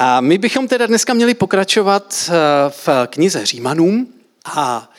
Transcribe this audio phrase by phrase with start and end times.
[0.00, 2.30] A my bychom teda dneska měli pokračovat
[2.68, 4.92] v knize Římanům a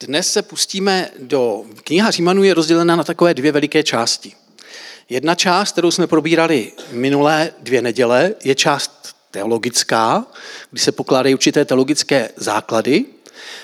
[0.00, 1.64] dnes se pustíme do...
[1.84, 4.32] Kniha Římanů je rozdělena na takové dvě veliké části.
[5.08, 10.26] Jedna část, kterou jsme probírali minulé dvě neděle, je část teologická,
[10.70, 13.04] kdy se pokládají určité teologické základy.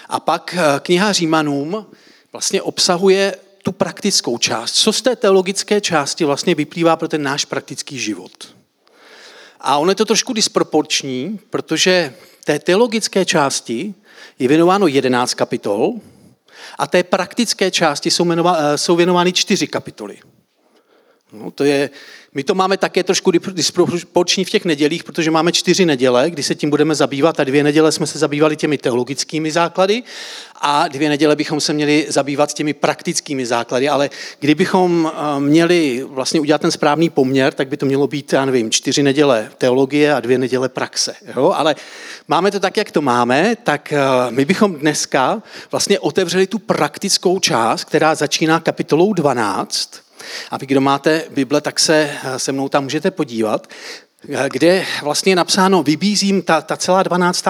[0.09, 1.87] A pak eh, kniha Římanům
[2.33, 4.73] vlastně obsahuje tu praktickou část.
[4.73, 8.60] Co z té teologické části vlastně vyplývá pro ten náš praktický život?
[9.61, 13.95] A ono je to trošku disproporční, protože té teologické části
[14.39, 15.93] je věnováno 11 kapitol
[16.79, 20.19] a té praktické části jsou, eh, jsou věnovány čtyři kapitoly.
[21.33, 21.91] No, to je,
[22.35, 26.55] my to máme také trošku disproporční v těch nedělích, protože máme čtyři neděle, kdy se
[26.55, 30.03] tím budeme zabývat a dvě neděle jsme se zabývali těmi teologickými základy
[30.61, 36.41] a dvě neděle bychom se měli zabývat těmi praktickými základy, ale kdybychom eh, měli vlastně
[36.41, 40.21] udělat ten správný poměr, tak by to mělo být, já nevím, čtyři neděle teologie a
[40.21, 41.15] dvě neděle praxe.
[41.37, 41.53] Jo?
[41.57, 41.75] Ale
[42.29, 43.99] máme to tak, jak to máme, tak eh,
[44.31, 50.10] my bychom dneska vlastně otevřeli tu praktickou část, která začíná kapitolou 12,
[50.51, 53.67] a vy, kdo máte Bible, tak se eh, se mnou tam můžete podívat,
[54.29, 57.45] eh, kde vlastně je napsáno, vybízím, ta, ta celá 12.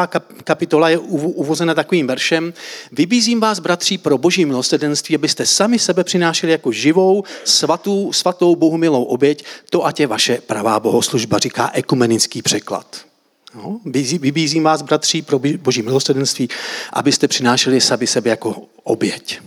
[0.44, 2.52] kapitola je uvozena takovým veršem,
[2.92, 8.76] vybízím vás, bratří, pro boží milosedenství, abyste sami sebe přinášeli jako živou, svatou, svatou Bohu
[8.76, 13.10] milou oběť, to ať je vaše pravá bohoslužba, říká ekumenický překlad.
[13.54, 13.80] No,
[14.20, 16.48] vybízím vás, bratří, pro boží milosedenství,
[16.92, 19.40] abyste přinášeli sami sebe jako oběť.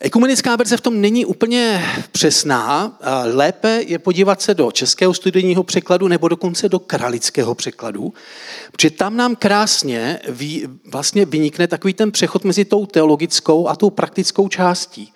[0.00, 2.98] Ekumenická verze v tom není úplně přesná.
[3.24, 8.14] Lépe je podívat se do českého studijního překladu nebo dokonce do kralického překladu,
[8.72, 13.90] protože tam nám krásně vý, vlastně vynikne takový ten přechod mezi tou teologickou a tou
[13.90, 15.12] praktickou částí.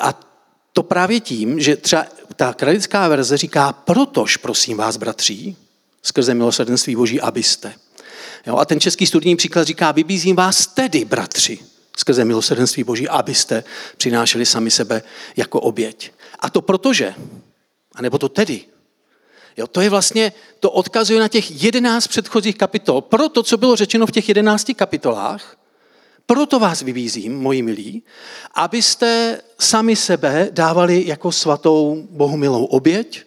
[0.00, 0.20] A
[0.72, 5.56] to právě tím, že třeba ta kralická verze říká, protož prosím vás, bratří,
[6.02, 7.74] skrze milosrdenství Boží, abyste.
[8.46, 11.58] Jo, a ten český studijní příklad říká, vybízím vás tedy, bratři,
[11.96, 13.64] skrze milosrdenství Boží, abyste
[13.96, 15.02] přinášeli sami sebe
[15.36, 16.12] jako oběť.
[16.38, 17.14] A to protože,
[17.94, 18.64] anebo to tedy,
[19.56, 23.00] Jo, to je vlastně, to odkazuje na těch jedenáct předchozích kapitol.
[23.00, 25.56] Pro to, co bylo řečeno v těch jedenácti kapitolách,
[26.26, 28.02] proto vás vybízím, moji milí,
[28.54, 33.24] abyste sami sebe dávali jako svatou bohumilou oběť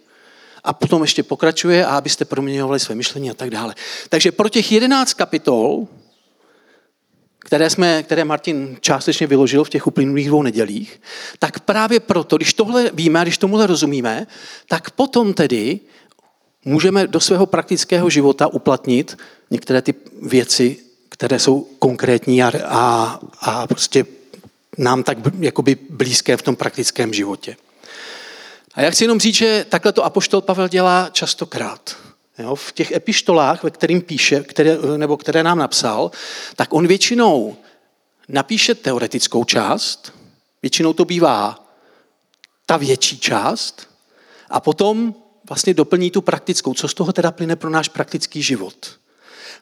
[0.64, 3.76] a potom ještě pokračuje a abyste proměňovali své myšlení a tak dále.
[4.09, 5.88] Takže pro těch jedenáct kapitol
[7.46, 11.02] které, jsme, které Martin částečně vyložil v těch uplynulých dvou nedělích,
[11.40, 14.28] tak právě proto, když tohle víme a když tomuhle rozumíme,
[14.68, 15.80] tak potom tedy
[16.66, 19.18] můžeme do svého praktického života uplatnit
[19.52, 20.78] některé ty věci,
[21.10, 24.06] které jsou konkrétní a, a, a prostě
[24.78, 27.56] nám tak jakoby blízké v tom praktickém životě.
[28.74, 32.05] A já chci jenom říct, že takhle to apoštol Pavel dělá častokrát.
[32.40, 36.12] Jo, v těch epištolách, ve kterým píše, které, nebo které nám napsal,
[36.56, 37.56] tak on většinou
[38.29, 40.13] napíše teoretickou část,
[40.62, 41.68] většinou to bývá
[42.66, 43.96] ta větší část,
[44.50, 45.16] a potom
[45.50, 46.73] vlastně doplní tu praktickou.
[46.73, 49.00] Co z toho teda plyne pro náš praktický život?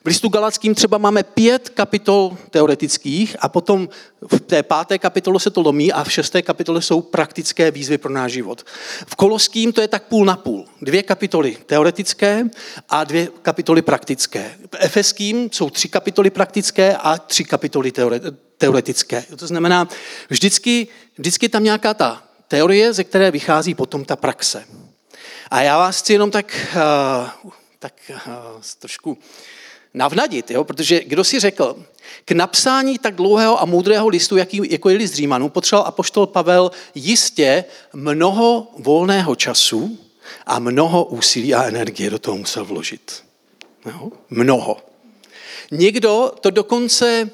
[0.04, 3.88] V listu Galackým třeba máme pět kapitol teoretických a potom
[4.30, 8.12] v té páté kapitole se to lomí a v šesté kapitole jsou praktické výzvy pro
[8.12, 8.66] náš život.
[9.06, 10.66] V Koloským to je tak půl na půl.
[10.82, 12.44] Dvě kapitoly teoretické
[12.88, 14.50] a dvě kapitoly praktické.
[14.72, 17.92] V Efeským jsou tři kapitoly praktické a tři kapitoly
[18.58, 19.24] teoretické.
[19.36, 19.88] To znamená,
[20.28, 20.88] vždycky,
[21.18, 24.64] vždycky tam nějaká ta teorie, ze které vychází potom ta praxe.
[25.50, 26.76] A já vás chci jenom tak,
[27.44, 27.92] uh, tak
[28.26, 29.18] uh, trošku
[29.94, 30.64] navnadit, jo?
[30.64, 31.76] protože kdo si řekl,
[32.24, 36.70] k napsání tak dlouhého a moudrého listu, jaký, jako je list Římanů, potřeboval apoštol Pavel
[36.94, 39.98] jistě mnoho volného času
[40.46, 43.24] a mnoho úsilí a energie do toho musel vložit.
[43.86, 44.10] Jo?
[44.30, 44.76] Mnoho.
[45.70, 47.30] Někdo to dokonce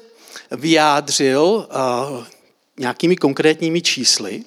[0.51, 2.25] vyjádřil uh,
[2.77, 4.43] nějakými konkrétními čísly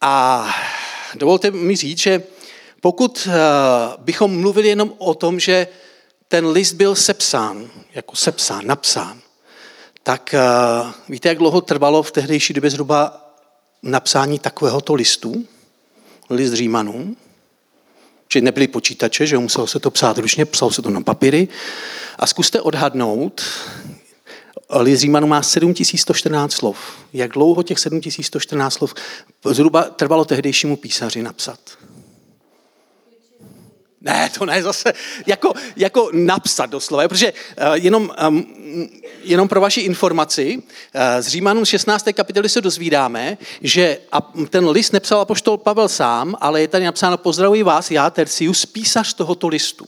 [0.00, 0.46] a
[1.14, 2.22] dovolte mi říct, že
[2.80, 3.32] pokud uh,
[4.04, 5.68] bychom mluvili jenom o tom, že
[6.32, 9.20] ten list byl sepsán, jako sepsán, napsán,
[10.02, 13.30] tak uh, víte, jak dlouho trvalo v tehdejší době zhruba
[13.82, 15.44] napsání takovéhoto listu,
[16.30, 17.16] list Římanů,
[18.32, 21.48] že nebyly počítače, že muselo se to psát ručně, psalo se to na papíry.
[22.18, 23.42] A zkuste odhadnout,
[24.70, 26.78] list Římanů má 7114 slov.
[27.12, 28.94] Jak dlouho těch 7114 slov
[29.44, 31.58] zhruba trvalo tehdejšímu písaři napsat?
[34.04, 34.92] Ne, to ne, zase
[35.26, 38.10] jako, jako napsat doslova, protože uh, jenom,
[39.24, 42.08] jenom pro vaši informaci, uh, z Římanům 16.
[42.12, 44.20] kapitoly se dozvídáme, že a
[44.50, 49.14] ten list nepsal apoštol Pavel sám, ale je tady napsáno pozdravuji vás, já Tercius, písař
[49.14, 49.86] tohoto listu.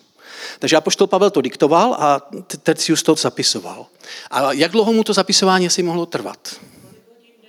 [0.59, 2.21] Takže apoštol Pavel to diktoval a
[2.63, 3.87] Tercius to zapisoval.
[4.31, 6.57] A jak dlouho mu to zapisování si mohlo trvat?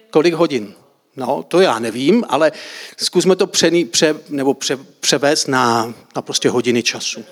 [0.10, 0.74] Kolik hodin?
[1.18, 2.52] No, to já nevím, ale
[2.98, 7.26] zkusme to přený, pře, nebo pře, převést na, na prostě hodiny času.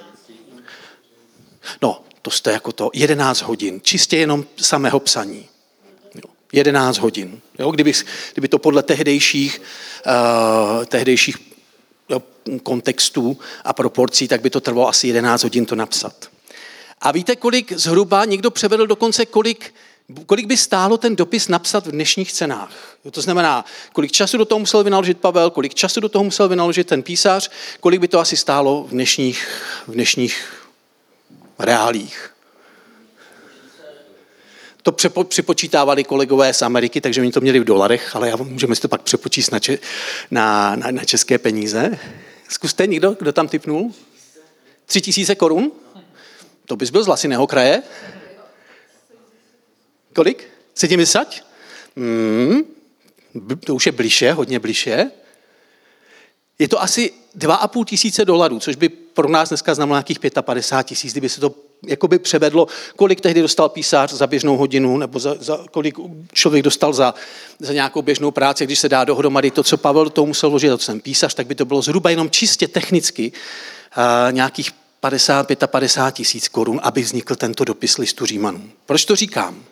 [1.81, 5.49] No, to jste jako to 11 hodin, čistě jenom samého psaní.
[6.53, 7.41] 11 hodin.
[7.59, 7.71] Jo?
[7.71, 7.93] Kdyby,
[8.33, 9.61] kdyby to podle tehdejších,
[10.05, 11.37] uh, tehdejších
[12.09, 12.23] jo,
[12.63, 16.29] kontextů a proporcí, tak by to trvalo asi 11 hodin to napsat.
[17.01, 19.73] A víte, kolik zhruba, někdo převedl dokonce, kolik,
[20.25, 22.97] kolik by stálo ten dopis napsat v dnešních cenách.
[23.11, 26.87] To znamená, kolik času do toho musel vynaložit Pavel, kolik času do toho musel vynaložit
[26.87, 29.47] ten písař, kolik by to asi stálo v dnešních,
[29.87, 30.53] v dnešních
[31.59, 32.29] reálích.
[34.83, 38.75] To přepo, připočítávali kolegové z Ameriky, takže oni to měli v dolarech, ale já můžeme
[38.75, 39.79] si to pak přepočíst na, če,
[40.31, 41.99] na, na, na české peníze.
[42.49, 43.91] Zkuste někdo, kdo tam typnul?
[44.85, 45.71] Tři tisíce korun?
[46.65, 47.83] To bys byl z Lasiného kraje?
[50.13, 50.49] Kolik?
[50.75, 51.27] 70?
[51.97, 52.61] Hmm,
[53.65, 55.05] to už je bliže, hodně bliže.
[56.59, 61.11] Je to asi 2,5 tisíce dolarů, což by pro nás dneska znamenalo nějakých 55 tisíc,
[61.11, 61.55] kdyby se to
[61.87, 65.95] jakoby převedlo, kolik tehdy dostal písař za běžnou hodinu, nebo za, za, kolik
[66.33, 67.13] člověk dostal za,
[67.59, 70.77] za nějakou běžnou práci, když se dá dohromady to, co Pavel toho musel vložit, to
[70.77, 73.31] jsem písař, tak by to bylo zhruba jenom čistě technicky
[73.97, 78.61] uh, nějakých 50, 55 tisíc korun, aby vznikl tento dopis listu Římanů.
[78.85, 79.63] Proč to říkám?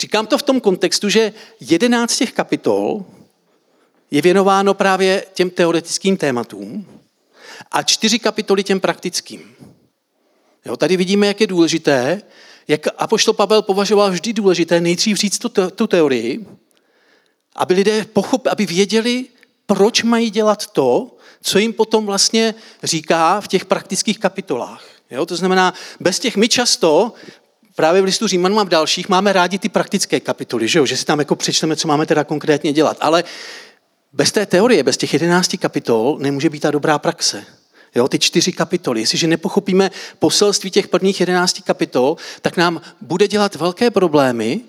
[0.00, 3.04] Říkám to v tom kontextu, že 11 těch kapitol
[4.10, 6.86] je věnováno právě těm teoretickým tématům
[7.70, 9.54] a čtyři kapitoly těm praktickým.
[10.66, 12.22] Jo, tady vidíme, jak je důležité,
[12.68, 16.46] jak Apoštol Pavel považoval vždy důležité nejdřív říct tu, tu teorii,
[17.56, 19.24] aby lidé pochopili, aby věděli,
[19.66, 24.84] proč mají dělat to, co jim potom vlastně říká v těch praktických kapitolách.
[25.10, 27.12] Jo, to znamená, bez těch my často
[27.78, 30.86] právě v listu Římanům a v dalších máme rádi ty praktické kapitoly, že, jo?
[30.86, 32.96] že si tam jako přečteme, co máme teda konkrétně dělat.
[33.00, 33.24] Ale
[34.12, 37.44] bez té teorie, bez těch jedenácti kapitol nemůže být ta dobrá praxe.
[37.94, 39.00] Jo, ty čtyři kapitoly.
[39.00, 44.60] Jestliže nepochopíme poselství těch prvních jedenácti kapitol, tak nám bude dělat velké problémy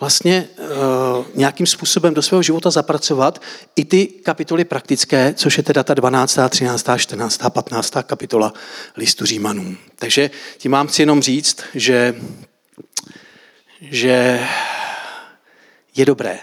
[0.00, 3.42] vlastně uh, nějakým způsobem do svého života zapracovat
[3.76, 7.94] i ty kapitoly praktické, což je teda ta 12., 13., 14., 15.
[8.02, 8.52] kapitola
[8.96, 9.76] listu Římanům.
[9.98, 12.14] Takže tím mám chci jenom říct, že,
[13.80, 14.46] že
[15.96, 16.40] je dobré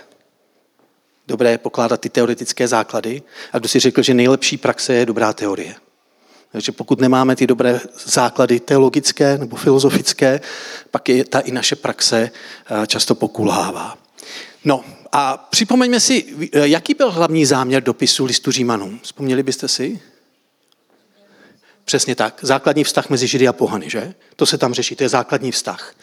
[1.30, 3.22] dobré pokládat ty teoretické základy.
[3.54, 5.76] A kdo si řekl, že nejlepší praxe je dobrá teorie.
[6.52, 10.42] Takže pokud nemáme ty dobré základy teologické nebo filozofické,
[10.92, 13.98] pak je ta i naše praxe eh, často pokulhává.
[14.66, 19.00] No a připomeňme si, eh, jaký byl hlavní záměr dopisu listu Římanům.
[19.04, 20.00] Vzpomněli byste si?
[21.90, 22.40] Přesně tak.
[22.42, 24.14] Základní vztah mezi Židy a pohany, že?
[24.36, 25.94] To se tam řeší, to je základní vztah.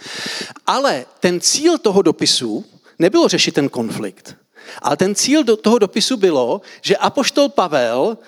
[0.67, 2.65] Ale ten cíl toho dopisu
[2.99, 4.37] nebylo řešit ten konflikt.
[4.83, 8.19] Ale ten cíl do toho dopisu bylo, že apoštol Pavel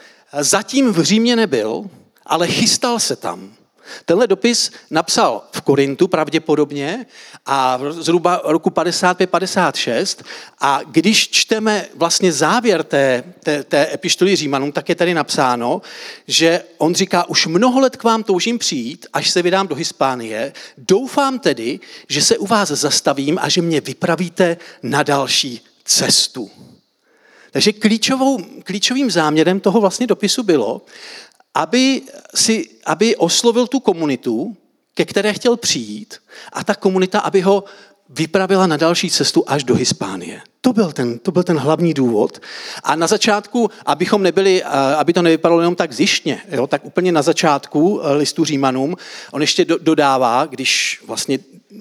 [0.41, 1.91] zatím v Římě nebyl,
[2.27, 3.55] ale chystal se tam.
[4.05, 7.07] Tenhle dopis napsal v Korintu pravděpodobně
[7.47, 10.25] a zhruba roku 55-56
[10.61, 15.83] a když čteme vlastně závěr té, té, té epištoly Římanům, tak je tady napsáno,
[16.27, 20.53] že on říká, už mnoho let k vám toužím přijít, až se vydám do Hispánie,
[20.79, 26.51] doufám tedy, že se u vás zastavím a že mě vypravíte na další cestu.
[27.51, 30.83] Takže klíčovou, klíčovým záměrem toho vlastně dopisu bylo,
[31.59, 32.03] aby,
[32.35, 34.57] si, aby oslovil tu komunitu,
[34.95, 36.15] ke které chtěl přijít,
[36.53, 37.65] a ta komunita, aby ho
[38.09, 40.41] vypravila na další cestu až do Hispánie.
[40.61, 42.39] To byl ten, to byl ten hlavní důvod.
[42.83, 44.63] A na začátku, abychom nebyli,
[44.97, 48.97] aby to nevypadalo jenom tak zjištně, jo, tak úplně na začátku eh, listu Římanům,
[49.33, 51.39] on ještě do, dodává, když vlastně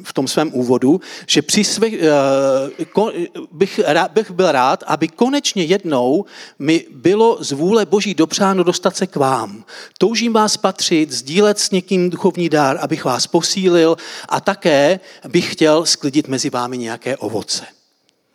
[0.07, 3.11] v tom svém úvodu, že při své, uh,
[3.51, 3.79] bych,
[4.11, 6.25] bych byl rád, aby konečně jednou
[6.59, 9.63] mi bylo z vůle Boží dopřáno dostat se k vám.
[9.97, 13.97] Toužím vás patřit, sdílet s někým duchovní dár, abych vás posílil
[14.29, 17.65] a také bych chtěl sklidit mezi vámi nějaké ovoce.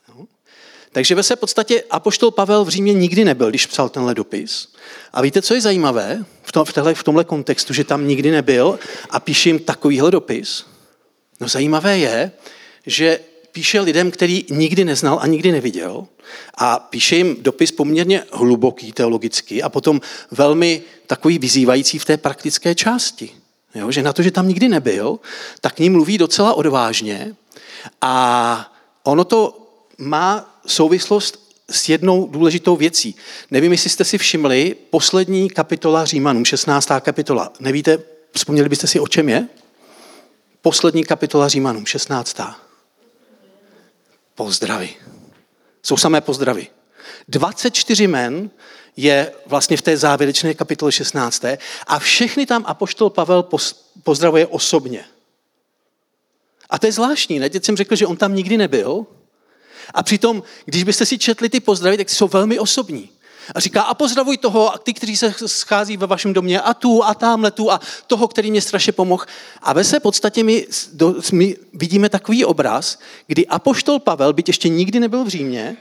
[0.08, 0.26] No.
[0.92, 4.68] Takže ve své podstatě Apoštol Pavel v Římě nikdy nebyl, když psal tenhle dopis.
[5.12, 8.30] A víte, co je zajímavé v, tom, v, téhle, v tomhle kontextu, že tam nikdy
[8.30, 8.78] nebyl
[9.10, 10.71] a píše jim takovýhle dopis?
[11.42, 12.32] No zajímavé je,
[12.86, 13.20] že
[13.52, 16.06] píše lidem, který nikdy neznal a nikdy neviděl
[16.54, 22.74] a píše jim dopis poměrně hluboký teologicky a potom velmi takový vyzývající v té praktické
[22.74, 23.30] části.
[23.74, 25.18] Jo, že na to, že tam nikdy nebyl,
[25.60, 27.34] tak k ním mluví docela odvážně
[28.00, 29.58] a ono to
[29.98, 33.14] má souvislost s jednou důležitou věcí.
[33.50, 36.88] Nevím, jestli jste si všimli, poslední kapitola Římanům, 16.
[37.00, 37.52] kapitola.
[37.60, 37.98] Nevíte,
[38.36, 39.48] vzpomněli byste si, o čem je?
[40.62, 42.36] Poslední kapitola Římanům, 16.
[44.34, 44.94] Pozdravy.
[45.82, 46.66] Jsou samé pozdravy.
[47.28, 48.50] 24 men
[48.96, 51.44] je vlastně v té závěrečné kapitole 16.
[51.86, 53.48] A všechny tam apoštol Pavel
[54.02, 55.04] pozdravuje osobně.
[56.70, 57.50] A to je zvláštní, ne?
[57.50, 59.06] Teď jsem řekl, že on tam nikdy nebyl.
[59.94, 63.10] A přitom, když byste si četli ty pozdravy, tak jsou velmi osobní.
[63.54, 67.04] A říká, a pozdravuj toho, a ty, kteří se schází ve vašem domě, a tu,
[67.04, 69.24] a tamhle tu, a toho, který mě strašně pomohl.
[69.62, 74.68] A ve své podstatě my, do, my vidíme takový obraz, kdy apoštol Pavel, byť ještě
[74.68, 75.76] nikdy nebyl v Římě,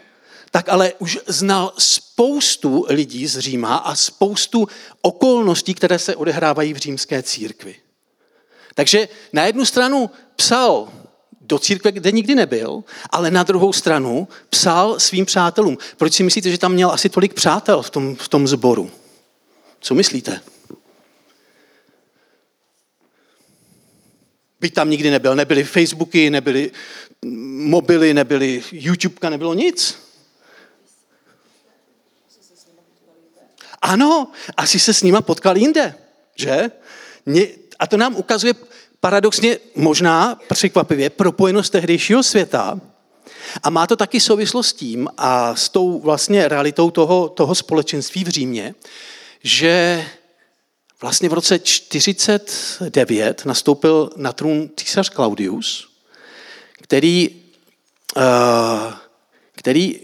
[0.52, 4.68] tak ale už znal spoustu lidí z Říma a spoustu
[5.02, 7.76] okolností, které se odehrávají v římské církvi.
[8.76, 10.90] Takže na jednu stranu psal
[11.52, 15.78] do církve, kde nikdy nebyl, ale na druhou stranu psal svým přátelům.
[15.98, 18.92] Proč si myslíte, že tam měl asi tolik přátel v tom, v tom zboru?
[19.80, 20.42] Co myslíte?
[24.60, 26.72] Byť tam nikdy nebyl, nebyly Facebooky, nebyly
[27.76, 29.98] mobily, nebyly YouTubeka, nebylo nic.
[33.82, 35.96] Ano, asi se s nima potkal jinde,
[36.36, 36.72] že?
[37.80, 38.54] A to nám ukazuje
[39.02, 42.80] paradoxně možná překvapivě propojenost tehdejšího světa.
[43.64, 48.24] A má to taky souvislost s tím a s tou vlastně realitou toho, toho společenství
[48.24, 48.76] v Římě,
[49.44, 50.06] že
[51.02, 55.90] vlastně v roce 49 nastoupil na trůn císař Claudius,
[56.82, 57.30] který,
[58.18, 58.94] uh,
[59.52, 60.00] který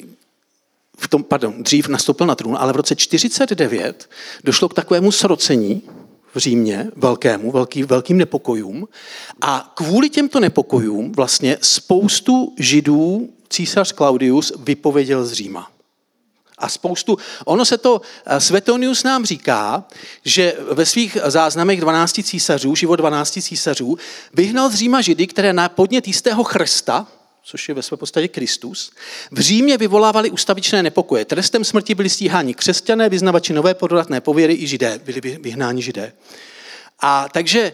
[1.00, 4.10] v tom, pardon, dřív nastoupil na trůn, ale v roce 49
[4.44, 5.82] došlo k takovému srocení
[6.38, 8.88] v Římě, velkému, velký, velkým nepokojům.
[9.42, 15.72] A kvůli těmto nepokojům vlastně spoustu židů císař Claudius vypověděl z Říma.
[16.58, 19.84] A spoustu, ono se to, eh, Svetonius nám říká,
[20.26, 23.98] že ve svých záznamech 12 císařů, život 12 císařů,
[24.34, 27.08] vyhnal z Říma židy, které na podnět jistého chrsta,
[27.50, 28.92] což je ve své podstatě Kristus,
[29.32, 31.26] v Římě vyvolávali ustavičné nepokoje.
[31.26, 36.14] Trestem smrti byli stíháni křesťané, vyznavači nové pododatné pověry i židé, byli vyhnáni židé.
[37.00, 37.74] A takže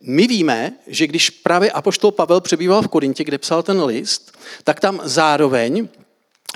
[0.00, 4.80] my víme, že když právě apoštol Pavel přebýval v Korintě, kde psal ten list, tak
[4.80, 5.88] tam zároveň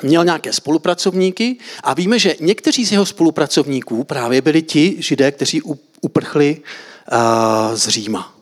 [0.03, 5.63] měl nějaké spolupracovníky a víme, že někteří z jeho spolupracovníků právě byli ti židé, kteří
[6.01, 6.61] uprchli
[7.75, 8.36] z Říma.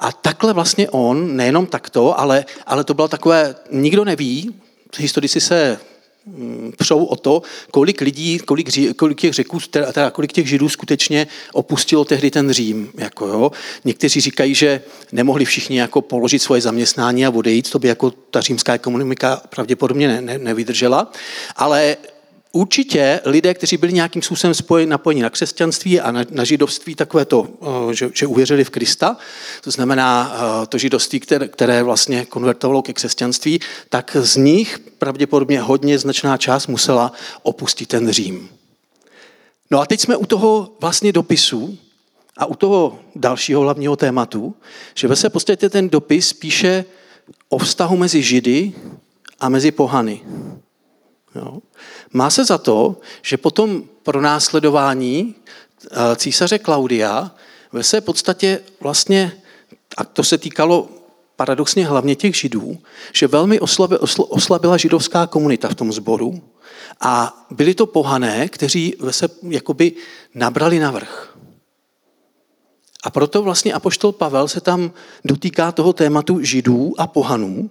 [0.00, 4.54] A takhle vlastně on, nejenom takto, ale, ale to bylo takové, nikdo neví,
[4.98, 5.78] historici se
[6.26, 11.26] mm, přou o to, kolik lidí, kolik, kolik těch řeků, teda kolik těch židů skutečně
[11.52, 12.92] opustilo tehdy ten Řím.
[12.98, 13.52] Jako jo.
[13.84, 18.40] Někteří říkají, že nemohli všichni jako položit svoje zaměstnání a odejít, to by jako ta
[18.40, 21.12] římská ekonomika pravděpodobně ne, ne, nevydržela,
[21.56, 21.96] ale
[22.52, 27.24] Určitě lidé, kteří byli nějakým způsobem spojeni, napojeni na křesťanství a na, na židovství, takové
[27.24, 27.48] to,
[27.90, 29.16] eh, že, že uvěřili v Krista,
[29.60, 35.60] to znamená eh, to židovství, které, které vlastně konvertovalo ke křesťanství, tak z nich pravděpodobně
[35.60, 38.48] hodně značná část musela opustit ten Řím.
[39.70, 41.78] No a teď jsme u toho vlastně dopisu
[42.36, 44.54] a u toho dalšího hlavního tématu,
[44.94, 46.84] že ve své podstatě ten dopis píše
[47.48, 48.72] o vztahu mezi Židy
[49.40, 50.20] a mezi pohany.
[51.34, 51.58] Jo.
[52.12, 57.30] Má se za to, že potom pro následování eh, císaře Klaudia
[57.72, 59.32] ve své podstatě vlastně,
[59.96, 60.88] a to se týkalo
[61.36, 62.78] paradoxně hlavně těch židů,
[63.12, 63.60] že velmi
[64.28, 66.42] oslabila židovská komunita v tom sboru
[67.00, 69.92] a byli to pohané, kteří se jakoby
[70.34, 71.36] nabrali navrh.
[73.04, 74.92] A proto vlastně apoštol Pavel se tam
[75.24, 77.70] dotýká toho tématu židů a pohanů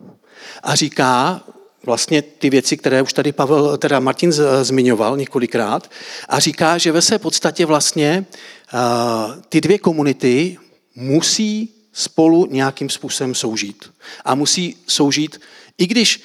[0.64, 1.42] a říká,
[1.86, 4.32] vlastně ty věci, které už tady Pavel, teda Martin
[4.62, 5.92] zmiňoval několikrát
[6.30, 8.26] a říká, že ve své podstatě vlastně
[9.50, 10.58] ty dvě komunity
[10.96, 13.92] musí spolu nějakým způsobem soužít.
[14.26, 15.42] A musí soužít,
[15.78, 16.24] i když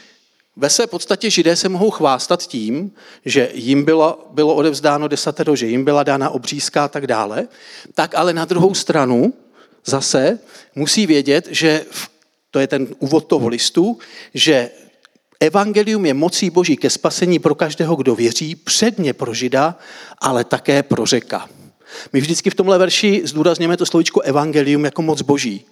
[0.56, 2.92] ve své podstatě židé se mohou chvástat tím,
[3.24, 7.48] že jim bylo, bylo odevzdáno desatero, že jim byla dána obřízka a tak dále,
[7.94, 9.34] tak ale na druhou stranu
[9.84, 10.38] zase
[10.74, 11.86] musí vědět, že
[12.50, 13.98] to je ten úvod toho listu,
[14.34, 14.70] že
[15.40, 19.78] Evangelium je mocí boží ke spasení pro každého, kdo věří, předně pro žida,
[20.18, 21.48] ale také pro řeka.
[22.12, 25.64] My vždycky v tomhle verši zdůrazněme to slovičko evangelium jako moc boží.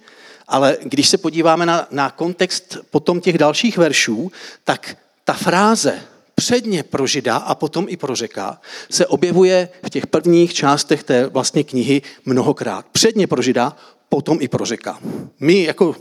[0.47, 4.31] Ale když se podíváme na, na kontext potom těch dalších veršů,
[4.63, 6.01] tak ta fráze
[6.35, 11.27] předně pro žida a potom i pro řeka se objevuje v těch prvních částech té
[11.27, 12.85] vlastně knihy mnohokrát.
[12.91, 13.75] Předně pro žida,
[14.09, 14.99] potom i pro řeka.
[15.39, 15.95] My jako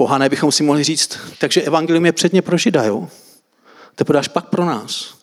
[0.00, 3.08] pohané bychom si mohli říct, takže evangelium je předně pro žida, jo?
[3.94, 5.14] Teprve až pak pro nás.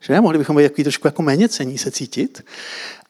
[0.00, 2.44] Že mohli bychom být takový trošku jako méně cení se cítit.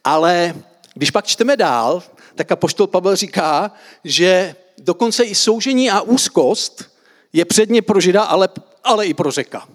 [0.04, 0.54] Ale
[0.95, 2.02] když pak čteme dál,
[2.35, 3.73] tak apoštol Pavel říká,
[4.04, 6.90] že dokonce i soužení a úzkost
[7.33, 8.49] je předně pro žida, ale,
[8.85, 9.69] ale i pro řeka.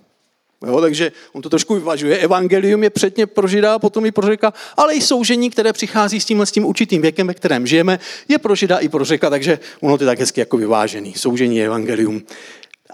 [0.66, 2.18] Jo, takže on to trošku vyvažuje.
[2.18, 6.26] Evangelium je předně pro žida potom i pro řeka, ale i soužení, které přichází s
[6.26, 9.60] tímhle s tím určitým věkem, ve kterém žijeme, je pro žida i pro řeka, takže
[9.82, 11.14] ono to je tak hezky jako vyvážený.
[11.14, 12.22] Soužení je evangelium.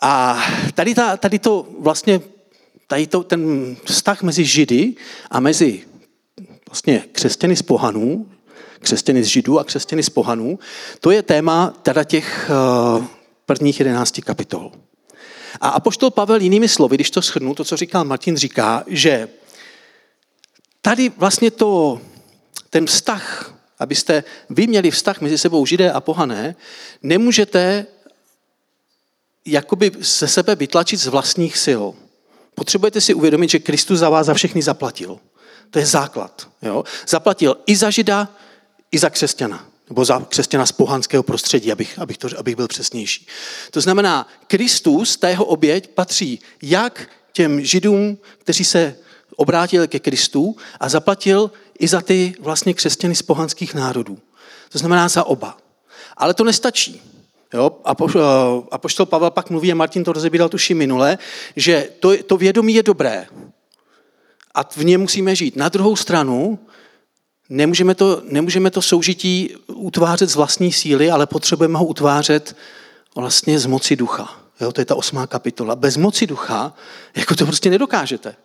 [0.01, 0.43] A
[0.74, 2.22] tady, ta, tady to vlastně,
[2.88, 4.93] tady to, ten vztah mezi židy
[5.32, 5.82] a mezi
[6.70, 8.27] vlastně křesťany z pohanů,
[8.79, 10.60] křesťany z židů a křesťany z pohanů,
[11.00, 12.51] to je téma teda těch
[12.98, 13.05] uh,
[13.46, 14.72] prvních jedenácti kapitol.
[15.62, 19.27] A apoštol Pavel jinými slovy, když to shrnu, to, co říkal Martin, říká, že
[20.81, 22.01] tady vlastně to,
[22.69, 26.55] ten vztah, abyste vy měli vztah mezi sebou židé a pohané,
[27.03, 27.86] nemůžete
[29.45, 31.83] jakoby ze sebe vytlačit z vlastních sil.
[32.55, 35.19] Potřebujete si uvědomit, že Kristus za vás za všechny zaplatil.
[35.69, 36.50] To je základ.
[36.62, 36.83] Jo?
[37.07, 38.29] Zaplatil i za žida,
[38.91, 43.28] i za křesťana nebo za křesťana z pohanského prostředí, abych, abych, to, abych byl přesnější.
[43.72, 48.96] To znamená, Kristus, ta jeho oběť, patří jak těm židům, kteří se
[49.36, 54.18] obrátili ke Kristu a zaplatil i za ty vlastně křesťany z pohanských národů.
[54.70, 55.58] To znamená za oba.
[56.18, 57.02] Ale to nestačí.
[57.54, 57.72] Jo?
[57.86, 57.96] A,
[58.72, 61.18] a poštol Pavel pak mluví, a Martin to rozebíral tuši minule,
[61.56, 63.28] že to, to vědomí je dobré
[64.54, 65.56] a v něm musíme žít.
[65.56, 66.60] Na druhou stranu
[67.53, 72.55] Nemůžeme to, nemůžeme to soužití utvářet z vlastní síly, ale potřebujeme ho utvářet
[73.15, 74.39] vlastně z moci ducha.
[74.62, 75.75] Jo, to je ta osmá kapitola.
[75.75, 76.74] Bez moci ducha,
[77.15, 78.36] jako to prostě nedokážete.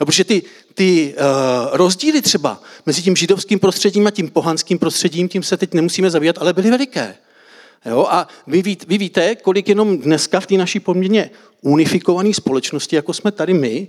[0.00, 0.42] No, protože ty,
[0.74, 5.74] ty uh, rozdíly třeba mezi tím židovským prostředím a tím pohanským prostředím, tím se teď
[5.74, 7.14] nemusíme zabývat, ale byly veliké.
[7.86, 11.30] Jo, a vy, ví, vy víte, kolik jenom dneska v té naší poměrně
[11.62, 13.88] unifikované společnosti, jako jsme tady my,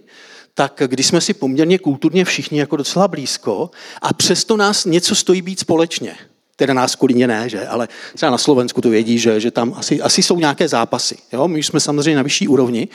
[0.54, 5.42] tak když jsme si poměrně kulturně všichni jako docela blízko a přesto nás něco stojí
[5.42, 6.16] být společně.
[6.56, 7.68] Teda nás kolíně ne, že?
[7.68, 11.18] ale třeba na Slovensku to vědí, že, že tam asi, asi jsou nějaké zápasy.
[11.34, 11.48] Jo?
[11.48, 12.88] My jsme samozřejmě na vyšší úrovni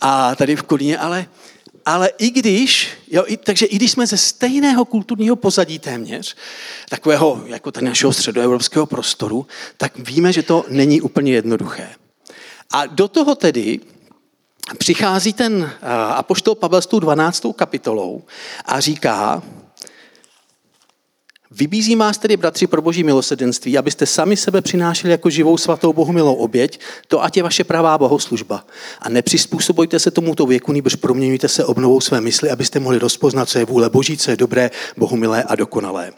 [0.00, 1.26] a tady v Kolíně, ale,
[1.86, 6.36] ale i když, jo, i, takže i když jsme ze stejného kulturního pozadí téměř,
[6.88, 9.46] takového jako ten našeho středoevropského prostoru,
[9.76, 11.88] tak víme, že to není úplně jednoduché.
[12.72, 13.80] A do toho tedy
[14.78, 17.42] přichází ten eh, apoštol Pavel s tou 12.
[17.56, 18.22] kapitolou
[18.64, 19.42] a říká,
[21.52, 26.12] Vybízí vás tedy, bratři, pro boží milosedenství, abyste sami sebe přinášeli jako živou svatou Bohu
[26.12, 28.66] milou oběť, to ať je vaše pravá bohoslužba.
[29.00, 33.58] A nepřizpůsobujte se tomuto věku, nebož proměňujte se obnovou své mysli, abyste mohli rozpoznat, co
[33.58, 36.12] je vůle Boží, co je dobré, Bohu milé a dokonalé.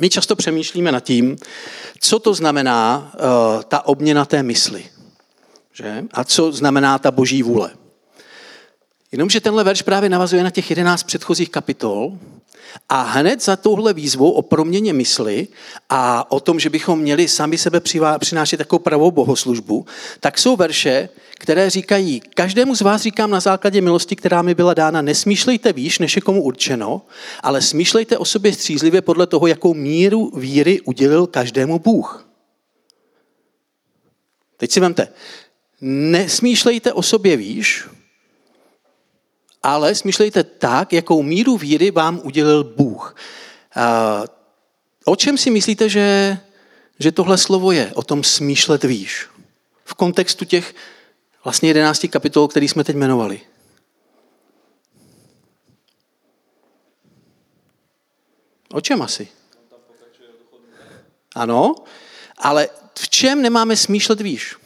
[0.00, 1.36] My často přemýšlíme nad tím,
[2.00, 4.84] co to znamená uh, ta obměna té mysli.
[5.76, 6.04] Že?
[6.12, 7.70] A co znamená ta boží vůle?
[9.12, 12.18] Jenomže tenhle verš právě navazuje na těch 11 předchozích kapitol
[12.88, 15.48] a hned za touhle výzvou o proměně mysli
[15.88, 17.80] a o tom, že bychom měli sami sebe
[18.18, 19.86] přinášet takovou pravou bohoslužbu,
[20.20, 24.74] tak jsou verše, které říkají, každému z vás říkám na základě milosti, která mi byla
[24.74, 27.02] dána, nesmýšlejte výš, než je komu určeno,
[27.40, 32.28] ale smýšlejte o sobě střízlivě podle toho, jakou míru víry udělil každému Bůh.
[34.56, 35.08] Teď si vemte,
[35.80, 37.88] nesmýšlejte o sobě výš,
[39.62, 43.16] ale smýšlejte tak, jakou míru víry vám udělil Bůh.
[45.04, 46.38] O čem si myslíte, že,
[46.98, 47.92] že tohle slovo je?
[47.94, 49.28] O tom smýšlet výš.
[49.84, 50.74] V kontextu těch
[51.44, 53.40] vlastně jedenácti kapitol, který jsme teď jmenovali.
[58.72, 59.28] O čem asi?
[61.34, 61.74] Ano,
[62.38, 64.56] ale v čem nemáme smýšlet výš?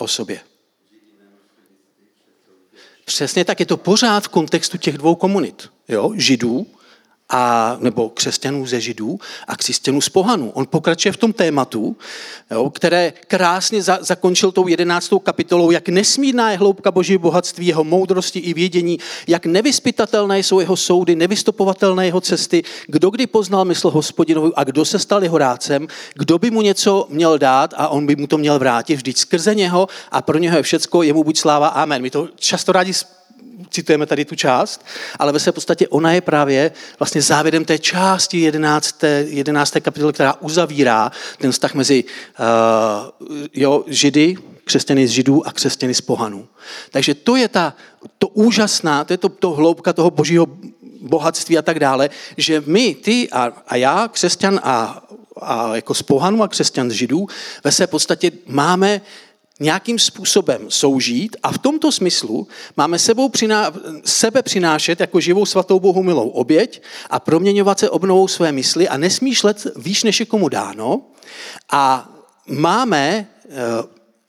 [0.00, 0.40] O sobě.
[3.04, 5.70] Přesně tak, je to pořád v kontextu těch dvou komunit.
[5.88, 6.12] Jo?
[6.16, 6.66] Židů
[7.28, 10.50] a, nebo křesťanů ze židů a křesťanů z pohanů.
[10.50, 11.96] On pokračuje v tom tématu,
[12.50, 17.84] jo, které krásně za, zakončil tou jedenáctou kapitolou, jak nesmírná je hloubka boží bohatství, jeho
[17.84, 23.90] moudrosti i vědění, jak nevyspytatelné jsou jeho soudy, nevystopovatelné jeho cesty, kdo kdy poznal mysl
[23.90, 28.06] hospodinovu a kdo se stal jeho rádcem, kdo by mu něco měl dát a on
[28.06, 31.38] by mu to měl vrátit vždyť skrze něho a pro něho je všecko, jemu buď
[31.38, 32.02] sláva, amen.
[32.02, 32.92] My to často rádi
[33.70, 34.86] citujeme tady tu část,
[35.18, 39.04] ale ve své podstatě ona je právě vlastně závěrem té části 11.
[39.26, 39.74] 11.
[39.80, 46.00] kapitoly, která uzavírá ten vztah mezi uh, jo, židy, křesťany z židů a křesťany z
[46.00, 46.48] pohanů.
[46.90, 47.74] Takže to je ta,
[48.18, 50.46] to úžasná, to je to, to hloubka toho božího
[51.00, 55.02] bohatství a tak dále, že my, ty a, a já, křesťan a,
[55.40, 57.26] a jako z pohanů a křesťan z židů,
[57.64, 59.00] ve své podstatě máme
[59.60, 63.72] nějakým způsobem soužít a v tomto smyslu máme sebou přiná,
[64.04, 68.96] sebe přinášet jako živou svatou bohu milou oběť a proměňovat se obnovou své mysli a
[68.96, 71.00] nesmýšlet výš, než je komu dáno
[71.72, 72.12] a
[72.48, 73.50] máme eh,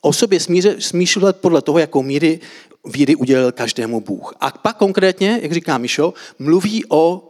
[0.00, 0.40] o sobě
[0.78, 2.40] smýšlet podle toho, jakou míry
[2.84, 4.34] víry udělil každému Bůh.
[4.40, 7.24] A pak konkrétně, jak říká Mišo, mluví o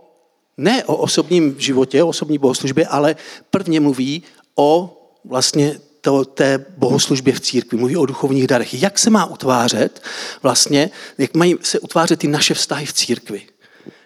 [0.57, 3.17] ne o osobním životě, o osobní bohoslužbě, ale
[3.51, 4.23] prvně mluví
[4.57, 8.83] o vlastně to, té bohoslužbě v církvi, mluví o duchovních darech.
[8.83, 10.03] Jak se má utvářet
[10.43, 13.43] vlastně, jak mají se utvářet ty naše vztahy v církvi.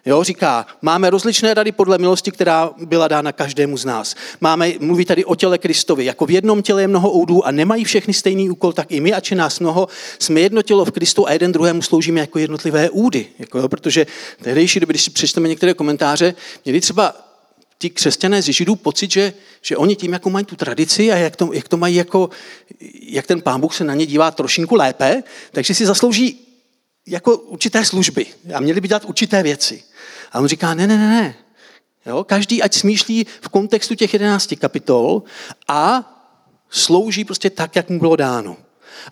[0.06, 4.14] Jo, říká, máme rozličné rady podle milosti, která byla dána každému z nás.
[4.40, 6.04] Máme, mluví tady o těle Kristovi.
[6.04, 9.12] Jako v jednom těle je mnoho oudů a nemají všechny stejný úkol, tak i my,
[9.12, 12.90] ač je nás mnoho, jsme jedno tělo v Kristu a jeden druhému sloužíme jako jednotlivé
[12.90, 13.26] údy.
[13.38, 14.06] Jako, jo, protože
[14.42, 17.31] tehdejší doby, když si přečteme některé komentáře, měli třeba
[17.82, 21.36] ti křesťané z Židů pocit, že, že oni tím, jako mají tu tradici a jak
[21.36, 22.30] to, jak to mají jako,
[23.02, 26.38] jak ten pán Bůh se na ně dívá trošinku lépe, takže si zaslouží
[27.06, 29.82] jako určité služby a měli by dělat určité věci.
[30.32, 31.34] A on říká, ne, ne, ne, ne.
[32.06, 32.24] Jo?
[32.24, 35.22] Každý ať smýšlí v kontextu těch jedenácti kapitol
[35.68, 36.06] a
[36.70, 38.56] slouží prostě tak, jak mu bylo dáno.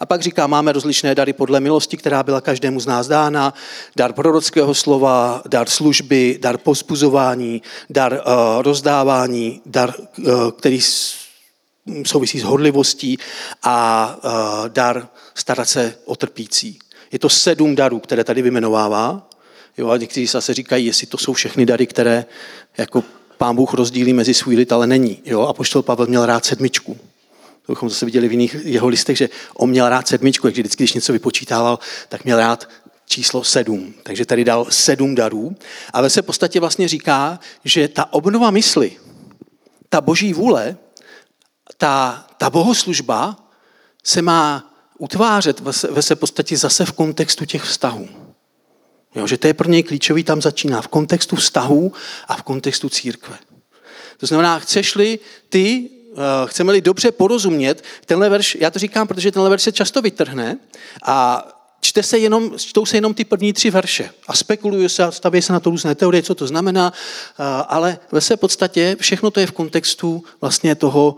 [0.00, 3.54] A pak říká, máme rozličné dary podle milosti, která byla každému z nás dána,
[3.96, 10.80] dar prorockého slova, dar služby, dar pospuzování, dar uh, rozdávání, dar, uh, který
[12.06, 13.18] souvisí s hodlivostí
[13.62, 16.78] a uh, dar starat se o trpící.
[17.12, 19.28] Je to sedm darů, které tady vymenovává.
[19.78, 22.24] Jo, a někteří zase říkají, jestli to jsou všechny dary, které
[22.78, 23.04] jako
[23.38, 25.22] pán Bůh rozdílí mezi svůj lid, ale není.
[25.24, 26.98] Jo, a poštol Pavel měl rád sedmičku.
[27.70, 30.92] Bychom zase viděli v jiných jeho listech, že on měl rád sedmičku, jak vždycky, když
[30.92, 31.78] něco vypočítával,
[32.08, 32.68] tak měl rád
[33.06, 33.94] číslo sedm.
[34.02, 35.56] Takže tady dal sedm darů.
[35.92, 38.96] A ve se podstatě vlastně říká, že ta obnova mysli,
[39.88, 40.76] ta boží vůle,
[41.76, 43.36] ta, ta bohoslužba
[44.04, 48.08] se má utvářet ve ve se podstatě zase v kontextu těch vztahů.
[49.14, 51.92] Jo, že to je pro něj klíčový, tam začíná v kontextu vztahů
[52.28, 53.38] a v kontextu církve.
[54.16, 55.90] To znamená, chceš-li ty,
[56.46, 60.58] chceme-li dobře porozumět, tenhle verš, já to říkám, protože tenhle verš se často vytrhne
[61.06, 61.48] a
[61.80, 65.42] čte se jenom, čtou se jenom ty první tři verše a spekuluje se a staví
[65.42, 69.40] se na to různé teorie, co to znamená, uh, ale ve své podstatě všechno to
[69.40, 71.16] je v kontextu vlastně toho,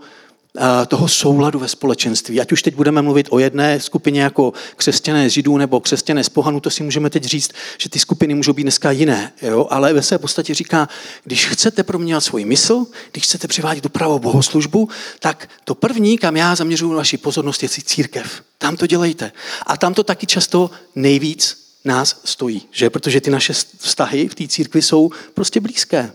[0.87, 2.41] toho souladu ve společenství.
[2.41, 6.29] Ať už teď budeme mluvit o jedné skupině jako křesťané z židů nebo křesťané z
[6.29, 9.31] pohanů, to si můžeme teď říct, že ty skupiny můžou být dneska jiné.
[9.41, 9.67] Jo?
[9.69, 10.89] Ale ve své podstatě říká,
[11.23, 14.89] když chcete proměňovat svůj mysl, když chcete přivádět do pravou bohoslužbu,
[15.19, 18.43] tak to první, kam já zaměřuju vaši pozornost, je církev.
[18.57, 19.31] Tam to dělejte.
[19.65, 22.89] A tam to taky často nejvíc nás stojí, že?
[22.89, 26.13] protože ty naše vztahy v té církvi jsou prostě blízké.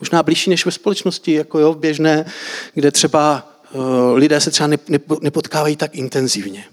[0.00, 2.24] Možná blížší než ve společnosti, jako jo, běžné,
[2.74, 3.53] kde třeba Eh,
[4.14, 4.68] lidé se třeba
[5.20, 6.64] nepotkávají tak intenzivně.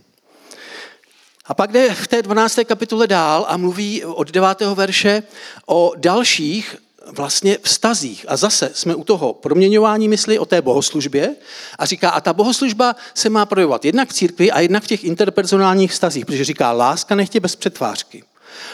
[1.46, 2.60] A pak jde v té 12.
[2.66, 4.62] kapitole dál a mluví od 9.
[4.62, 5.24] verše
[5.66, 6.78] o dalších
[7.12, 8.26] vlastně vztazích.
[8.28, 11.36] A zase jsme u toho proměňování mysli o té bohoslužbě
[11.80, 15.04] a říká, a ta bohoslužba se má projevovat jednak v církvi a jednak v těch
[15.04, 18.24] interpersonálních vztazích, protože říká, láska nechtě bez přetvářky.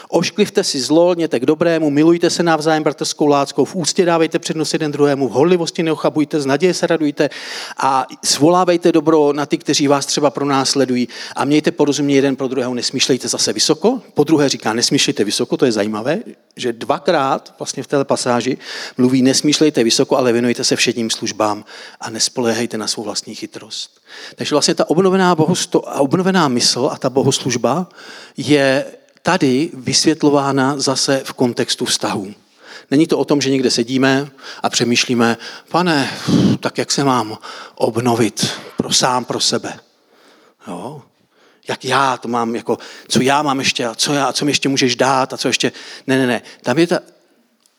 [0.08, 4.72] Ošklivte si zlo, lněte k dobrému, milujte se navzájem bratrskou láskou, v úctě dávejte přednost
[4.72, 7.30] jeden druhému, v horlivosti neochabujte, z naděje se radujte
[7.76, 12.36] a svolávejte dobro na ty, kteří vás třeba pro nás sledují a mějte porozumění jeden
[12.36, 14.00] pro druhého, nesmýšlejte zase vysoko.
[14.14, 16.18] Po druhé říká, nesmýšlejte vysoko, to je zajímavé,
[16.56, 18.58] že dvakrát vlastně v té pasáži
[18.98, 21.64] mluví, nesmýšlejte vysoko, ale věnujte se všedním službám
[22.00, 24.00] a nespoléhejte na svou vlastní chytrost.
[24.34, 27.88] Takže vlastně ta obnovená, bohosto, obnovená mysl a ta bohoslužba
[28.36, 28.84] je
[29.28, 32.34] tady vysvětlována zase v kontextu vztahů.
[32.90, 34.28] Není to o tom, že někde sedíme
[34.62, 35.36] a přemýšlíme,
[35.68, 36.10] pane,
[36.60, 37.38] tak jak se mám
[37.74, 39.80] obnovit pro sám pro sebe.
[40.68, 41.02] Jo?
[41.68, 44.68] Jak já to mám, jako, co já mám ještě, a co, já, co mi ještě
[44.68, 45.72] můžeš dát a co ještě...
[46.06, 46.42] Ne, ne, ne.
[46.62, 47.00] Tam je ta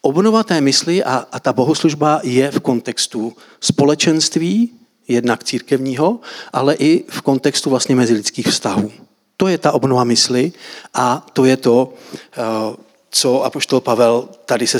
[0.01, 4.73] obnova té mysli a, a ta bohoslužba je v kontextu společenství,
[5.07, 6.19] jednak církevního,
[6.53, 8.91] ale i v kontextu vlastně mezilidských vztahů.
[9.39, 10.51] To je ta obnova mysli
[10.93, 11.93] a to je to,
[12.37, 12.75] eh,
[13.09, 14.79] co apoštol Pavel tady se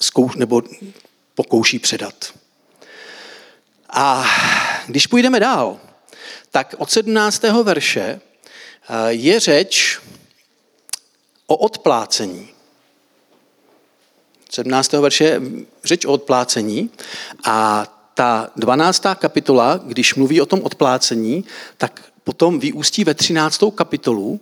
[0.00, 0.62] zkouš, nebo
[1.34, 2.32] pokouší předat.
[3.90, 4.24] A
[4.86, 5.80] když půjdeme dál,
[6.50, 7.62] tak od 17.
[7.62, 8.20] verše
[8.88, 10.00] eh, je řeč
[11.46, 12.48] o odplácení.
[14.50, 15.00] 17.
[15.00, 15.40] verše je
[15.84, 16.90] řeč o odplácení
[17.44, 19.02] a ta 12.
[19.14, 21.44] kapitola, když mluví o tom odplácení,
[21.76, 23.60] tak potom vyústí ve 13.
[23.74, 24.40] kapitolu,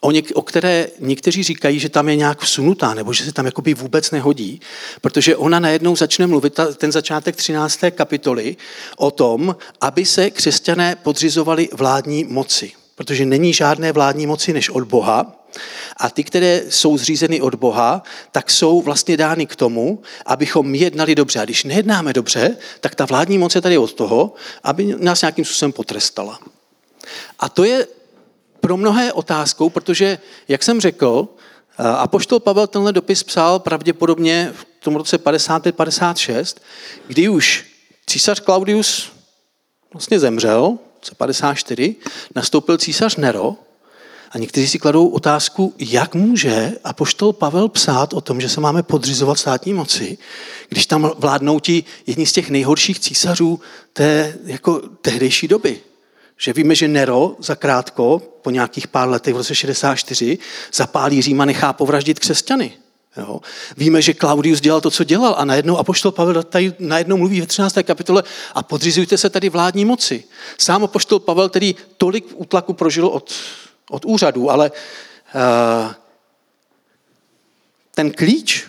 [0.00, 3.46] o, něk- o které někteří říkají, že tam je nějak vsunutá, nebo že se tam
[3.46, 4.60] jakoby vůbec nehodí,
[5.00, 7.80] protože ona najednou začne mluvit, ten začátek 13.
[7.90, 8.56] kapitoly,
[8.96, 12.72] o tom, aby se křesťané podřizovali vládní moci.
[12.96, 15.44] protože není žádné vládní moci než od Boha.
[15.96, 21.14] A ty, které jsou zřízeny od Boha, tak jsou vlastně dány k tomu, abychom jednali
[21.14, 21.40] dobře.
[21.40, 25.44] A když nejednáme dobře, tak ta vládní moc je tady od toho, aby nás nějakým
[25.44, 26.40] způsobem potrestala.
[27.38, 27.86] A to je
[28.60, 30.18] pro mnohé otázkou, protože,
[30.48, 31.28] jak jsem řekl,
[31.78, 36.56] Apoštol Pavel tenhle dopis psal pravděpodobně v tom roce 55-56,
[37.06, 37.64] kdy už
[38.06, 39.12] císař Claudius
[39.92, 40.78] vlastně zemřel,
[41.12, 41.96] v 54,
[42.34, 43.56] nastoupil císař Nero
[44.30, 48.82] a někteří si kladou otázku, jak může apoštol Pavel psát o tom, že se máme
[48.82, 50.18] podřizovat státní moci,
[50.68, 53.60] když tam vládnou ti jedni z těch nejhorších císařů
[53.92, 55.80] té jako tehdejší doby.
[56.38, 60.38] Že víme, že Nero zakrátko, po nějakých pár letech v roce 64,
[60.72, 62.72] zapálí Říma, nechá povraždit křesťany.
[63.16, 63.40] Jo.
[63.76, 67.46] Víme, že Claudius dělal to, co dělal a najednou apoštol Pavel tady najednou mluví ve
[67.46, 67.74] 13.
[67.82, 68.22] kapitole
[68.54, 70.24] a podřizujte se tady vládní moci.
[70.58, 73.32] Sám apoštol Pavel, který tolik útlaku prožil od,
[73.90, 75.92] od úřadu, ale uh,
[77.94, 78.68] ten klíč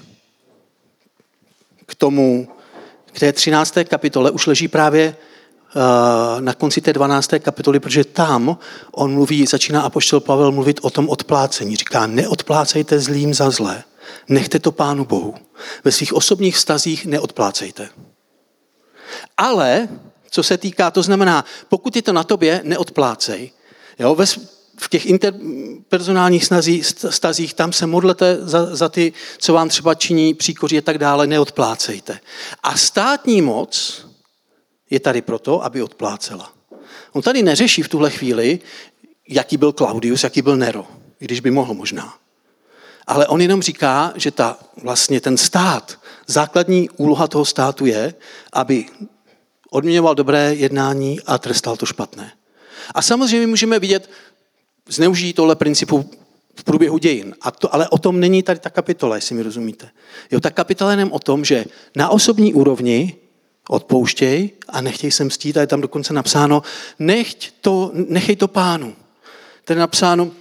[1.85, 2.47] k tomu,
[3.05, 3.77] k té 13.
[3.89, 5.15] kapitole už leží právě
[6.39, 7.31] na konci té 12.
[7.39, 8.57] kapitoly, protože tam
[8.91, 11.75] on mluví, začíná apoštol Pavel mluvit o tom odplácení.
[11.75, 13.83] Říká, neodplácejte zlým za zlé
[14.29, 15.35] Nechte to Pánu Bohu.
[15.83, 17.89] Ve svých osobních vztazích neodplácejte.
[19.37, 19.87] Ale,
[20.29, 23.51] co se týká, to znamená, pokud je to na tobě, neodplácej.
[23.99, 24.25] Jo, ve,
[24.77, 26.49] v těch interpersonálních
[27.09, 31.27] stazích, tam se modlete za, za ty, co vám třeba činí příkoří a tak dále,
[31.27, 32.19] neodplácejte.
[32.63, 34.05] A státní moc
[34.89, 36.53] je tady proto, aby odplácela.
[37.13, 38.59] On tady neřeší v tuhle chvíli,
[39.29, 40.87] jaký byl Claudius, jaký byl Nero,
[41.19, 42.13] když by mohl možná.
[43.07, 48.13] Ale on jenom říká, že ta, vlastně ten stát, základní úloha toho státu je,
[48.53, 48.85] aby
[49.69, 52.31] odměňoval dobré jednání a trestal to špatné.
[52.93, 54.09] A samozřejmě můžeme vidět,
[54.89, 56.09] zneužijí tohle principu
[56.55, 57.35] v průběhu dějin.
[57.41, 59.89] A to, ale o tom není tady ta kapitola, jestli mi rozumíte.
[60.31, 63.15] Jo, ta kapitola je jenom o tom, že na osobní úrovni
[63.69, 65.57] odpouštěj a nechtěj se mstít.
[65.57, 66.61] A je tam dokonce napsáno,
[66.99, 68.95] nechť to, nechej to pánu.
[69.65, 70.31] Tady je napsáno,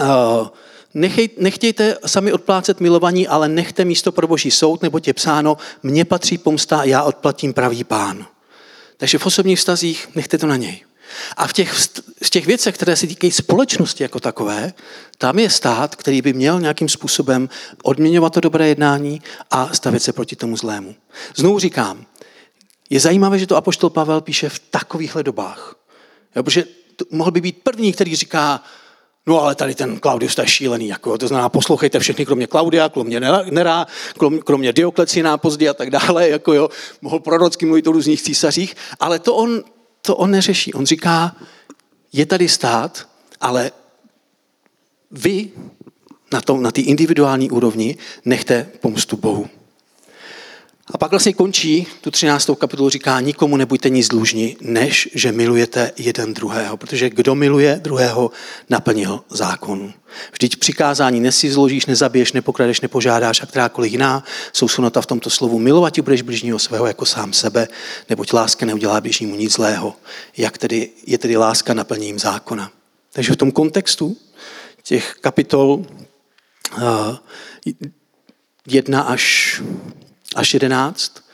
[0.00, 0.48] uh,
[0.94, 6.04] Nechej, nechtějte sami odplácet milovaní, ale nechte místo pro boží soud, nebo je psáno, mně
[6.04, 8.26] patří pomsta a já odplatím pravý pán.
[8.96, 10.80] Takže v osobních vztazích nechte to na něj.
[11.36, 11.72] A v těch,
[12.22, 14.72] v těch věcech, které se týkají společnosti jako takové,
[15.18, 17.48] tam je stát, který by měl nějakým způsobem
[17.82, 20.94] odměňovat to dobré jednání a stavět se proti tomu zlému.
[21.36, 22.06] Znovu říkám,
[22.90, 25.74] je zajímavé, že to Apoštol Pavel píše v takovýchhle dobách.
[26.36, 26.64] Jo, protože
[26.96, 28.62] to mohl by být první, který říká,
[29.26, 33.20] No ale tady ten Claudius je šílený, jako, to znamená poslouchejte všechny, kromě Klaudia, kromě
[33.50, 33.86] Nera,
[34.44, 36.68] kromě Dioklecina později a tak dále, jako jo,
[37.02, 39.62] mohl prorocky mluvit o různých císařích, ale to on,
[40.02, 40.74] to on neřeší.
[40.74, 41.36] On říká,
[42.12, 43.08] je tady stát,
[43.40, 43.70] ale
[45.10, 45.50] vy
[46.32, 49.48] na té na individuální úrovni nechte pomstu Bohu.
[50.92, 52.50] A pak vlastně končí tu 13.
[52.58, 58.30] kapitolu, říká, nikomu nebuďte nic dlužní, než že milujete jeden druhého, protože kdo miluje druhého,
[58.70, 59.92] naplnil zákon.
[60.32, 65.58] Vždyť přikázání nesi zložíš, nezabiješ, nepokradeš, nepožádáš a kterákoliv jiná jsou sunota v tomto slovu.
[65.58, 67.68] Milovat ti budeš bližního svého jako sám sebe,
[68.08, 69.94] neboť láska neudělá bližnímu nic zlého.
[70.36, 72.70] Jak tedy je tedy láska naplněním zákona.
[73.12, 74.16] Takže v tom kontextu
[74.82, 75.84] těch kapitol
[76.76, 77.16] uh,
[78.66, 79.62] jedna až
[80.36, 81.24] až 11,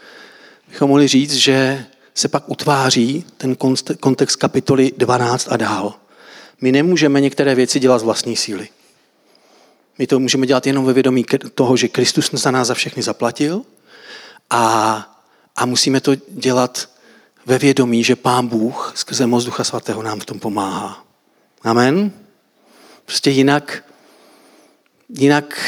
[0.68, 3.56] bychom mohli říct, že se pak utváří ten
[4.00, 5.94] kontext kapitoly 12 a dál.
[6.60, 8.68] My nemůžeme některé věci dělat z vlastní síly.
[9.98, 13.62] My to můžeme dělat jenom ve vědomí toho, že Kristus za nás za všechny zaplatil
[14.50, 15.18] a,
[15.56, 16.90] a musíme to dělat
[17.46, 21.04] ve vědomí, že Pán Bůh skrze moc Ducha Svatého nám v tom pomáhá.
[21.62, 22.12] Amen?
[23.04, 23.84] Prostě jinak,
[25.08, 25.60] jinak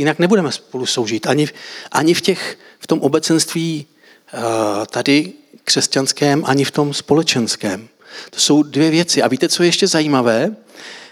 [0.00, 1.26] jinak nebudeme spolu soužít.
[1.26, 1.48] Ani,
[1.92, 3.86] ani v, těch, v tom obecenství
[4.34, 4.40] uh,
[4.86, 5.32] tady
[5.64, 7.88] křesťanském, ani v tom společenském.
[8.30, 9.22] To jsou dvě věci.
[9.22, 10.56] A víte, co je ještě zajímavé?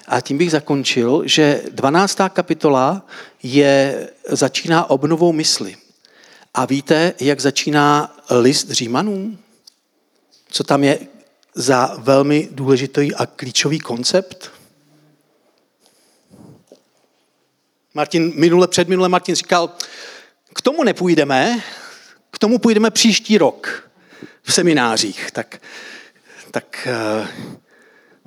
[0.06, 2.18] A tím bych zakončil, že 12.
[2.28, 3.06] kapitola
[3.42, 5.76] je, začíná obnovou mysli.
[6.54, 9.38] A víte, jak začíná list Římanům?
[10.50, 10.98] Co tam je
[11.54, 14.57] za velmi důležitý a klíčový koncept?
[17.94, 19.76] Martin, minule, před minule Martin říkal,
[20.54, 21.62] k tomu nepůjdeme,
[22.30, 23.90] k tomu půjdeme příští rok
[24.42, 25.30] v seminářích.
[25.30, 25.62] Tak,
[26.50, 27.28] tak eh,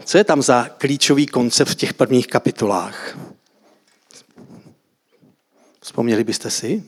[0.06, 3.18] co je tam za klíčový koncept v těch prvních kapitolách?
[5.82, 6.84] Vzpomněli byste si?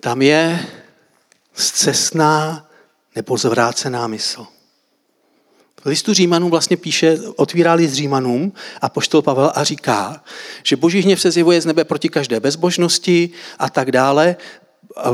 [0.00, 0.66] Tam je
[1.54, 2.68] zcestná
[3.14, 4.46] nebo zvrácená mysl.
[5.82, 10.24] V listu Římanům vlastně píše, otvírá list Římanům a poštol Pavel a říká,
[10.62, 14.36] že boží hněv se zjevuje z nebe proti každé bezbožnosti a tak dále,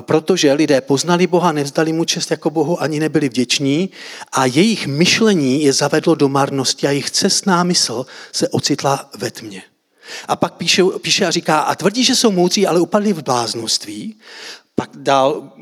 [0.01, 3.91] protože lidé poznali Boha, nevzdali mu čest jako Bohu, ani nebyli vděční
[4.33, 9.63] a jejich myšlení je zavedlo do marnosti a jejich cestná mysl se ocitla ve tmě.
[10.29, 14.17] A pak píše, píše a říká, a tvrdí, že jsou moudří, ale upadli v bláznoství.
[14.75, 15.53] Pak dál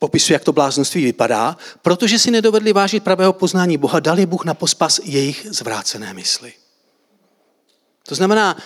[0.00, 4.44] popisuje, jak to bláznoství vypadá, protože si nedovedli vážit pravého poznání Boha, dal je Bůh
[4.44, 6.52] na pospas jejich zvrácené mysli.
[8.08, 8.56] To znamená,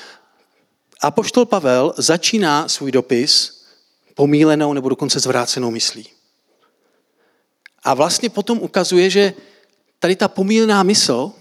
[1.00, 3.62] Apoštol Pavel začíná svůj dopis
[4.14, 6.06] pomílenou nebo dokonce zvrácenou myslí.
[7.82, 9.34] A vlastně potom ukazuje, že
[9.98, 11.32] tady ta pomílená mysl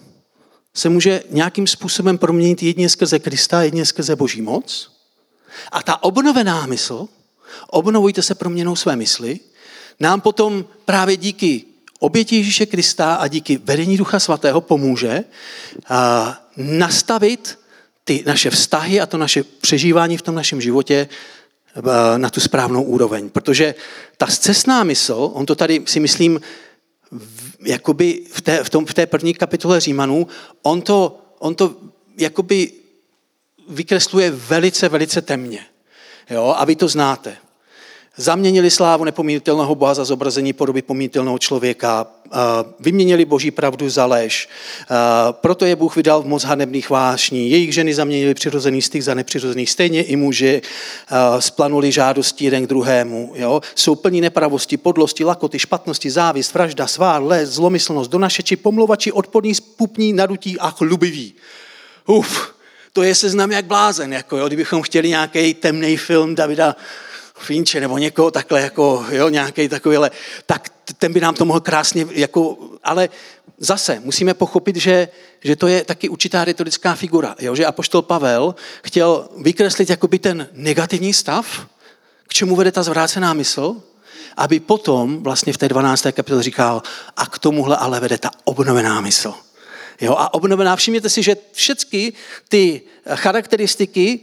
[0.74, 4.92] se může nějakým způsobem proměnit jedině skrze Krista, jedině skrze Boží moc.
[5.72, 7.08] A ta obnovená mysl,
[7.68, 9.40] obnovujte se proměnou své mysli,
[10.00, 11.66] nám potom právě díky
[12.00, 15.24] oběti Ježíše Krista a díky vedení Ducha Svatého pomůže
[16.58, 17.60] nastavit
[18.04, 21.10] ty naše vztahy a to naše přežívání v tom našem životě
[22.18, 23.30] na tu správnou úroveň.
[23.30, 23.76] Protože
[24.18, 26.42] ta zcestná mysl, on to tady si myslím,
[27.66, 30.28] jakoby v té, v, tom, v té první kapitole Římanů,
[30.62, 31.76] on to, on to
[32.18, 32.72] jakoby
[33.70, 35.66] vykresluje velice, velice temně.
[36.30, 36.56] Jo?
[36.58, 37.38] A vy to znáte.
[38.18, 42.08] Zaměnili slávu nepomínitelného Boha za zobrazení podoby pomínitelného člověka,
[42.80, 44.50] vyměnili boží pravdu za lež.
[45.32, 47.52] Proto je Bůh vydal v moc hanebných vášní.
[47.52, 49.68] Jejich ženy zaměnili přirozený styk za nepřirozený.
[49.68, 50.62] Stejně i muži
[51.40, 53.34] splanuli žádosti jeden k druhému.
[53.36, 53.62] Jo?
[53.76, 60.14] Jsou plní nepravosti, podlosti, lakoty, špatnosti, závist, vražda, svár, les, zlomyslnost, donašeči, pomluvači, odporní, spupní,
[60.14, 61.34] nadutí a chlubiví.
[62.08, 62.54] Uf,
[62.94, 66.76] to je seznam jak blázen, jako jo, kdybychom chtěli nějaký temný film Davida
[67.38, 70.12] Finče nebo někoho takhle, jako, jo, nějaký takovýhle,
[70.46, 73.10] tak ten by nám to mohl krásně, jako, ale
[73.58, 75.08] zase musíme pochopit, že,
[75.44, 80.50] že to je taky určitá retorická figura, jo, že apoštol Pavel chtěl vykreslit jakoby ten
[80.54, 81.68] negativní stav,
[82.28, 83.76] k čemu vede ta zvrácená mysl,
[84.38, 86.08] aby potom vlastně v té 12.
[86.12, 86.82] kapitole říkal,
[87.18, 89.34] a k tomuhle ale vede ta obnovená mysl.
[90.02, 92.14] Jo, a obnovená, všimněte si, že všechny
[92.50, 92.82] ty
[93.16, 94.20] charakteristiky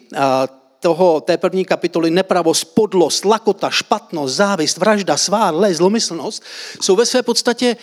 [0.80, 6.42] toho, té první kapitoly nepravost, podlost, lakota, špatnost, závist, vražda, svár, les, zlomyslnost,
[6.80, 7.76] jsou ve své podstatě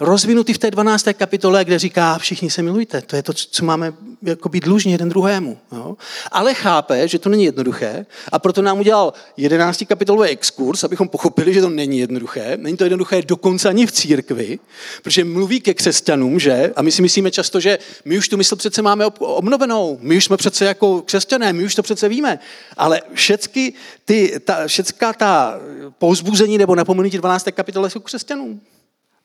[0.00, 1.06] rozvinutý v té 12.
[1.12, 3.02] kapitole, kde říká, všichni se milujte.
[3.02, 5.58] To je to, co máme jako být dlužní jeden druhému.
[5.72, 5.96] Jo?
[6.32, 9.84] Ale chápe, že to není jednoduché a proto nám udělal 11.
[9.88, 12.56] kapitolový exkurs, abychom pochopili, že to není jednoduché.
[12.56, 14.58] Není to jednoduché dokonce ani v církvi,
[15.02, 16.72] protože mluví ke křesťanům, že?
[16.76, 20.24] A my si myslíme často, že my už tu mysl přece máme obnovenou, my už
[20.24, 22.38] jsme přece jako křesťané, my už to přece víme.
[22.76, 23.72] Ale všechny
[24.04, 25.60] ty, ta, všecká ta
[25.98, 27.48] pouzbuzení nebo napomenutí 12.
[27.54, 28.60] kapitole jsou křesťanům.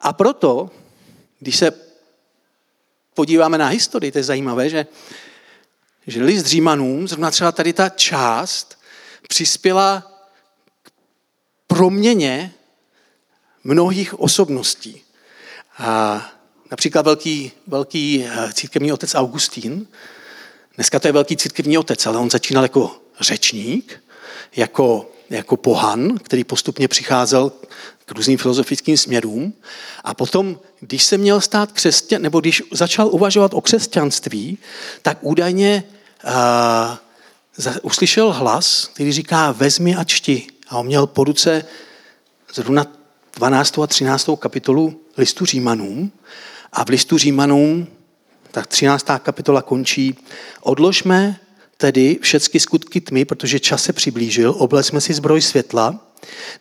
[0.06, 0.70] A proto,
[1.40, 1.72] když se
[3.14, 4.86] podíváme na historii, to je zajímavé, že,
[6.08, 8.80] že list Římanům, zrovna třeba tady ta část,
[9.28, 10.12] přispěla
[10.84, 10.92] k
[11.68, 12.54] proměně
[13.64, 15.02] mnohých osobností.
[15.78, 16.22] A
[16.72, 19.88] například velký, velký eh, církevní otec Augustín,
[20.76, 24.04] dneska to je velký církevní otec, ale on začínal jako řečník,
[24.56, 27.52] jako, jako pohan, který postupně přicházel
[28.06, 29.54] k různým filozofickým směrům.
[30.04, 34.58] A potom, když se měl stát křesťan, nebo když začal uvažovat o křesťanství,
[35.02, 35.84] tak údajně
[36.24, 40.48] uh, uslyšel hlas, který říká vezmi a čti.
[40.70, 41.66] A on měl po ruce
[42.54, 42.86] zrovna
[43.36, 43.80] 12.
[43.80, 44.30] a 13.
[44.40, 46.12] kapitolu listu Římanům.
[46.74, 47.88] A v listu Římanům,
[48.52, 49.06] tak 13.
[49.20, 50.18] kapitola končí,
[50.62, 51.40] odložme
[51.78, 56.05] tedy všechny skutky tmy, protože čas se přiblížil, oblečme si zbroj světla,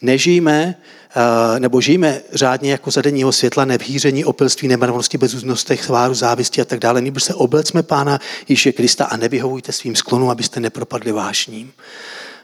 [0.02, 0.76] nežijme
[1.16, 6.64] Eh, nebo žijeme řádně jako za denního světla, nevhýření, opilství, nemravnosti, bezúznostech, sváru, závisti a
[6.64, 11.72] tak dále, nebo se oblecme Pána Ježíše Krista a nevyhovujte svým sklonům, abyste nepropadli vášním.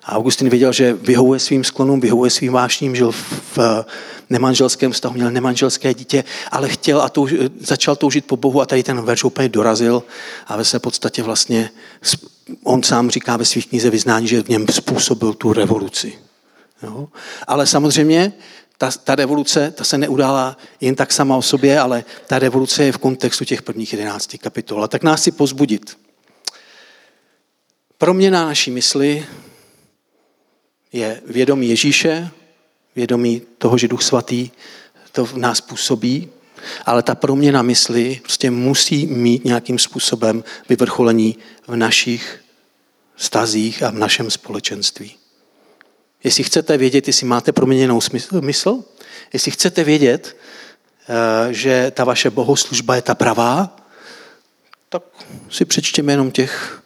[0.04, 3.12] A Augustin věděl, že vyhovuje svým sklonům, vyhovuje svým vášním, žil
[3.56, 3.84] v
[4.30, 8.82] nemanželském vztahu, měl nemanželské dítě, ale chtěl a touž, začal toužit po Bohu a tady
[8.82, 10.02] ten verš úplně dorazil
[10.46, 11.70] a ve své podstatě vlastně
[12.64, 16.30] on sám říká ve svých knize vyznání, že v něm způsobil tu revoluci.
[16.83, 17.09] Jo?
[17.47, 18.33] Ale samozřejmě
[18.78, 22.93] ta, ta revoluce, ta se neudála jen tak sama o sobě, ale ta revoluce je
[22.93, 24.85] v kontextu těch prvních jedenácti kapitol.
[24.85, 25.99] A tak nás si pozbudit.
[27.99, 29.26] Proměna naší mysli
[30.93, 32.31] je vědomí Ježíše,
[32.97, 34.51] vědomí toho, že Duch Svatý
[35.12, 36.28] to v nás působí,
[36.87, 42.41] ale ta proměna mysli prostě musí mít nějakým způsobem vyvrcholení v našich
[43.16, 45.16] stazích a v našem společenství.
[46.24, 48.00] Jestli chcete vědět, jestli máte proměněnou
[48.40, 48.84] mysl,
[49.32, 50.36] jestli chcete vědět,
[51.08, 53.76] eh, že ta vaše bohoslužba je ta pravá,
[54.88, 55.02] tak
[55.50, 56.82] si přečtěme jenom těch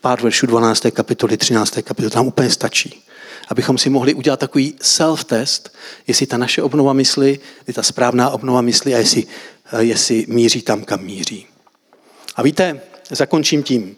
[0.00, 0.90] pár veršů 12.
[0.90, 1.82] kapitoly, 13.
[1.82, 3.04] kapitoly, tam úplně stačí.
[3.48, 5.74] Abychom si mohli udělat takový self-test,
[6.06, 9.26] jestli ta naše obnova mysli je ta správná obnova mysli a jestli,
[9.72, 11.46] eh, jestli míří tam, kam míří.
[12.36, 13.96] A víte, zakončím tím.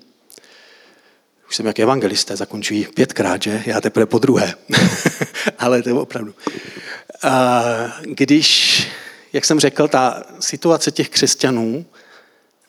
[1.55, 3.63] Už jsem jak evangelisté, zakončují pětkrát, že?
[3.67, 4.55] Já teprve po druhé.
[5.59, 6.35] Ale to je opravdu.
[7.23, 7.63] A
[8.03, 8.87] když,
[9.33, 11.87] jak jsem řekl, ta situace těch křesťanů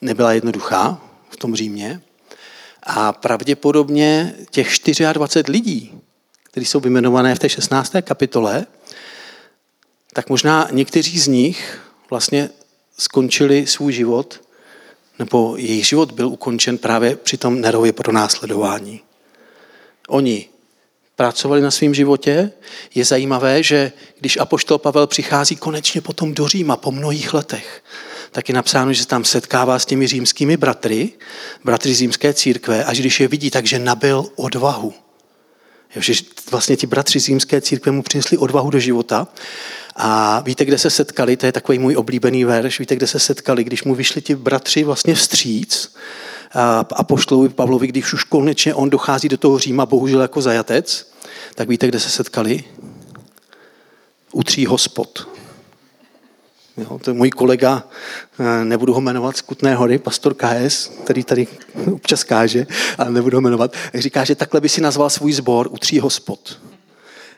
[0.00, 2.00] nebyla jednoduchá v tom Římě
[2.82, 4.74] a pravděpodobně těch
[5.12, 6.00] 24 lidí,
[6.42, 7.92] kteří jsou vyjmenované v té 16.
[8.02, 8.66] kapitole,
[10.12, 11.80] tak možná někteří z nich
[12.10, 12.50] vlastně
[12.98, 14.45] skončili svůj život
[15.18, 19.00] nebo jejich život byl ukončen právě při tom Nerově pronásledování.
[20.08, 20.48] Oni
[21.16, 22.52] pracovali na svém životě.
[22.94, 27.84] Je zajímavé, že když apoštol Pavel přichází konečně potom do Říma po mnohých letech,
[28.30, 31.12] tak je napsáno, že se tam setkává s těmi římskými bratry,
[31.64, 34.94] bratry římské církve, až když je vidí, takže nabil odvahu.
[35.96, 36.12] že
[36.50, 39.28] vlastně ti bratři římské církve mu přinesli odvahu do života
[39.96, 43.64] a víte, kde se setkali, to je takový můj oblíbený verš, víte, kde se setkali,
[43.64, 45.94] když mu vyšli ti bratři vlastně vstříc
[46.96, 51.12] a pošlouvi Pavlovi, když už konečně on dochází do toho Říma, bohužel jako zajatec,
[51.54, 52.64] tak víte, kde se setkali?
[54.32, 55.28] U tří hospod.
[56.76, 57.84] Jo, to je můj kolega,
[58.38, 61.46] eh, nebudu ho jmenovat z Kutné hory, pastor KS, který tady
[61.92, 62.66] občas káže,
[62.98, 66.58] ale nebudu ho jmenovat, říká, že takhle by si nazval svůj sbor u tří hospod.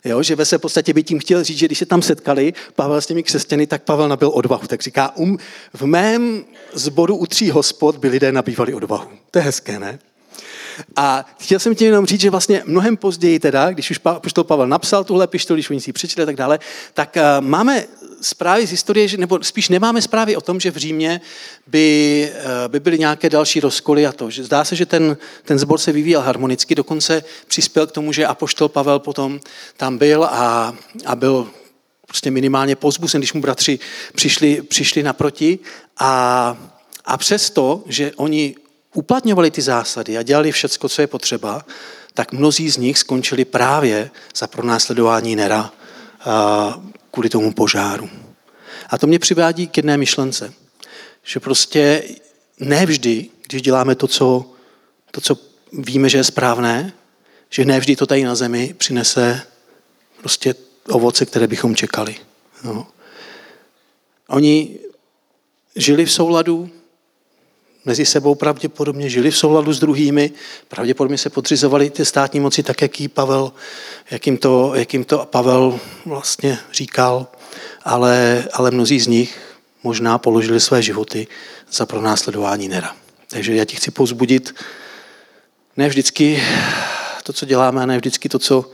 [0.04, 3.00] Jo, že ve své podstatě by tím chtěl říct, že když se tam setkali Pavel
[3.00, 4.66] s těmi křesťany, tak Pavel nabil odvahu.
[4.66, 5.38] Tak říká, um,
[5.72, 9.08] v mém zboru u tří hospod by lidé nabývali odvahu.
[9.30, 9.98] To je hezké, ne?
[10.96, 14.66] A chtěl jsem tím jenom říct, že vlastně mnohem později teda, když už poštol Pavel
[14.66, 16.58] napsal tuhle pištoli, když oni si ji přečetli a tak dále,
[16.94, 17.84] tak uh, máme
[18.20, 21.20] zprávy z historie, nebo spíš nemáme zprávy o tom, že v Římě
[21.66, 24.30] by, uh, by byly nějaké další rozkoly a to.
[24.30, 28.26] Že zdá se, že ten, ten zbor se vyvíjel harmonicky, dokonce přispěl k tomu, že
[28.26, 29.40] apoštol Pavel potom
[29.76, 30.74] tam byl a,
[31.06, 31.50] a byl
[32.06, 33.78] prostě minimálně pozbuzen, když mu bratři
[34.14, 35.58] přišli, přišli naproti.
[35.98, 36.56] A,
[37.04, 38.54] a přesto, že oni
[38.94, 41.64] uplatňovali ty zásady a dělali všecko, co je potřeba,
[42.14, 45.72] tak mnozí z nich skončili právě za pronásledování Nera
[47.18, 48.10] kvůli tomu požáru.
[48.90, 50.52] A to mě přivádí k jedné myšlence,
[51.22, 52.02] že prostě
[52.58, 54.50] nevždy, když děláme to, co,
[55.10, 55.38] to, co
[55.72, 56.92] víme, že je správné,
[57.50, 59.42] že nevždy to tady na zemi přinese
[60.20, 60.54] prostě
[60.88, 62.16] ovoce, které bychom čekali.
[62.64, 62.86] No.
[64.28, 64.78] Oni
[65.76, 66.70] žili v souladu
[67.88, 70.30] mezi sebou pravděpodobně žili v souladu s druhými,
[70.68, 73.52] pravděpodobně se podřizovali ty státní moci tak, jak, Pavel,
[74.10, 77.26] jak, jim to, jak jim to Pavel vlastně říkal,
[77.84, 79.40] ale, ale mnozí z nich
[79.82, 81.26] možná položili své životy
[81.72, 82.96] za pronásledování Nera.
[83.28, 84.54] Takže já ti chci pozbudit,
[85.76, 86.42] ne vždycky
[87.22, 88.70] to, co děláme, a ne vždycky to, co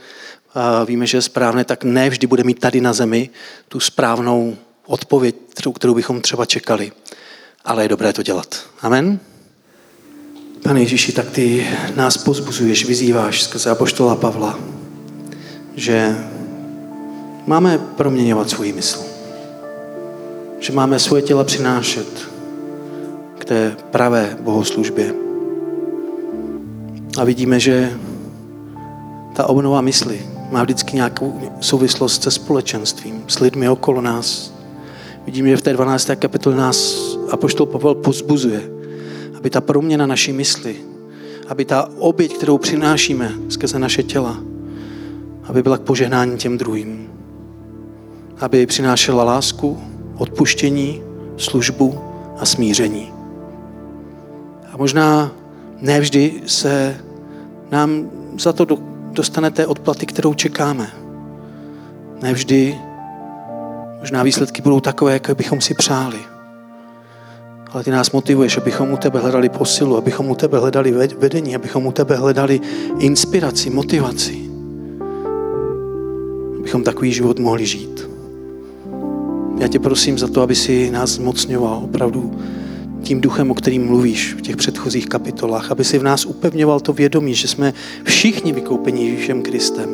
[0.85, 3.29] víme, že je správné, tak ne vždy bude mít tady na zemi
[3.67, 5.35] tu správnou odpověď,
[5.73, 6.91] kterou bychom třeba čekali
[7.65, 8.55] ale je dobré to dělat.
[8.81, 9.19] Amen?
[10.63, 14.59] Pane Ježíši, tak ty nás pozbuzuješ, vyzýváš skrze Apoštola Pavla,
[15.75, 16.17] že
[17.47, 18.99] máme proměňovat svůj mysl.
[20.59, 22.29] Že máme svoje těla přinášet
[23.37, 25.13] k té pravé bohoslužbě.
[27.17, 27.93] A vidíme, že
[29.35, 34.54] ta obnova mysli má vždycky nějakou souvislost se společenstvím, s lidmi okolo nás.
[35.25, 36.09] Vidíme, že v té 12.
[36.15, 36.95] kapitole nás
[37.31, 38.61] Apoštol Pavel pozbuzuje,
[39.37, 40.75] aby ta proměna naší mysli,
[41.47, 44.37] aby ta oběť, kterou přinášíme skrze naše těla,
[45.43, 47.09] aby byla k požehnání těm druhým.
[48.39, 49.81] Aby přinášela lásku,
[50.17, 51.01] odpuštění,
[51.37, 51.99] službu
[52.37, 53.13] a smíření.
[54.73, 55.31] A možná
[55.81, 56.97] nevždy se
[57.71, 58.09] nám
[58.39, 58.67] za to
[59.11, 60.91] dostane té odplaty, kterou čekáme.
[62.21, 62.77] Nevždy
[64.05, 66.19] možná výsledky budou takové, jak bychom si přáli
[67.75, 71.85] ale ty nás motivuješ, abychom u tebe hledali posilu, abychom u tebe hledali vedení, abychom
[71.85, 72.61] u tebe hledali
[72.99, 74.49] inspiraci, motivaci.
[76.59, 78.09] Abychom takový život mohli žít.
[79.59, 82.39] Já tě prosím za to, aby si nás zmocňoval opravdu
[83.01, 86.93] tím duchem, o kterým mluvíš v těch předchozích kapitolách, aby si v nás upevňoval to
[86.93, 89.89] vědomí, že jsme všichni vykoupeni Ježíšem Kristem.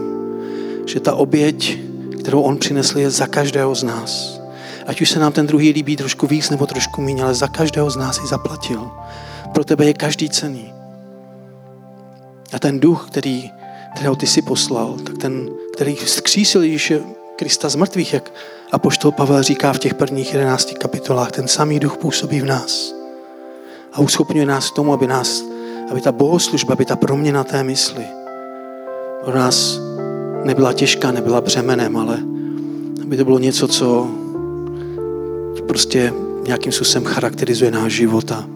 [0.85, 1.90] Že ta oběť,
[2.21, 4.41] kterou on přinesl, je za každého z nás
[4.87, 7.89] Ať už se nám ten druhý líbí trošku víc nebo trošku méně, ale za každého
[7.89, 8.91] z nás ji zaplatil.
[9.53, 10.73] Pro tebe je každý cený.
[12.53, 13.51] A ten duch, který,
[13.95, 17.01] kterého ty si poslal, tak ten, který vzkřísil Ježíše
[17.35, 18.31] Krista z mrtvých, jak
[18.71, 22.93] A poštol Pavel říká v těch prvních jedenácti kapitolách, ten samý duch působí v nás
[23.93, 25.43] a uschopňuje nás k tomu, aby, nás,
[25.91, 28.05] aby ta bohoslužba, aby ta proměna té mysli
[29.23, 29.79] pro nás
[30.45, 32.19] nebyla těžká, nebyla břemenem, ale
[33.03, 34.07] aby to bylo něco, co
[35.67, 36.13] prostě
[36.45, 38.47] nějakým způsobem charakterizuje náš život a,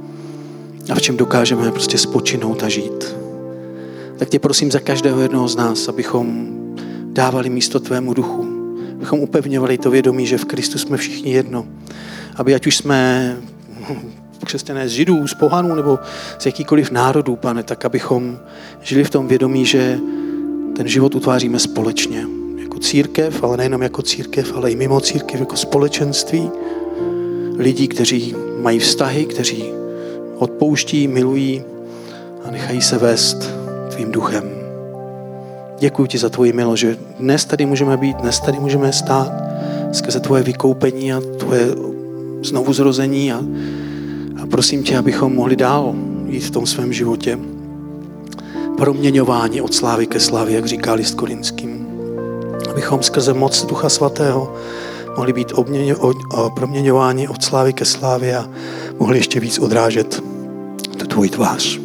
[0.95, 3.15] v čem dokážeme prostě spočinout a žít.
[4.17, 6.47] Tak tě prosím za každého jednoho z nás, abychom
[7.03, 8.47] dávali místo tvému duchu,
[8.95, 11.65] abychom upevňovali to vědomí, že v Kristu jsme všichni jedno.
[12.35, 13.37] Aby ať už jsme
[14.45, 15.99] křesťané z židů, z pohanů nebo
[16.39, 18.39] z jakýkoliv národů, pane, tak abychom
[18.81, 19.99] žili v tom vědomí, že
[20.75, 22.27] ten život utváříme společně.
[22.57, 26.49] Jako církev, ale nejenom jako církev, ale i mimo církev, jako společenství
[27.57, 29.63] lidí, kteří mají vztahy, kteří
[30.37, 31.63] odpouští, milují
[32.45, 33.49] a nechají se vést
[33.89, 34.43] tvým duchem.
[35.79, 39.31] Děkuji ti za tvoji milost, že dnes tady můžeme být, dnes tady můžeme stát
[39.91, 41.67] skrze tvoje vykoupení a tvoje
[42.43, 43.43] znovu zrození a,
[44.43, 45.95] a prosím tě, abychom mohli dál
[46.27, 47.39] jít v tom svém životě.
[48.77, 51.87] Proměňování od slávy ke slávě, jak říká list korinským.
[52.69, 54.55] Abychom skrze moc Ducha Svatého
[55.17, 55.53] mohli být
[56.55, 58.49] proměňováni od slávy ke slávě a
[58.99, 60.23] mohli ještě víc odrážet
[60.97, 61.84] tu tvoji tvář.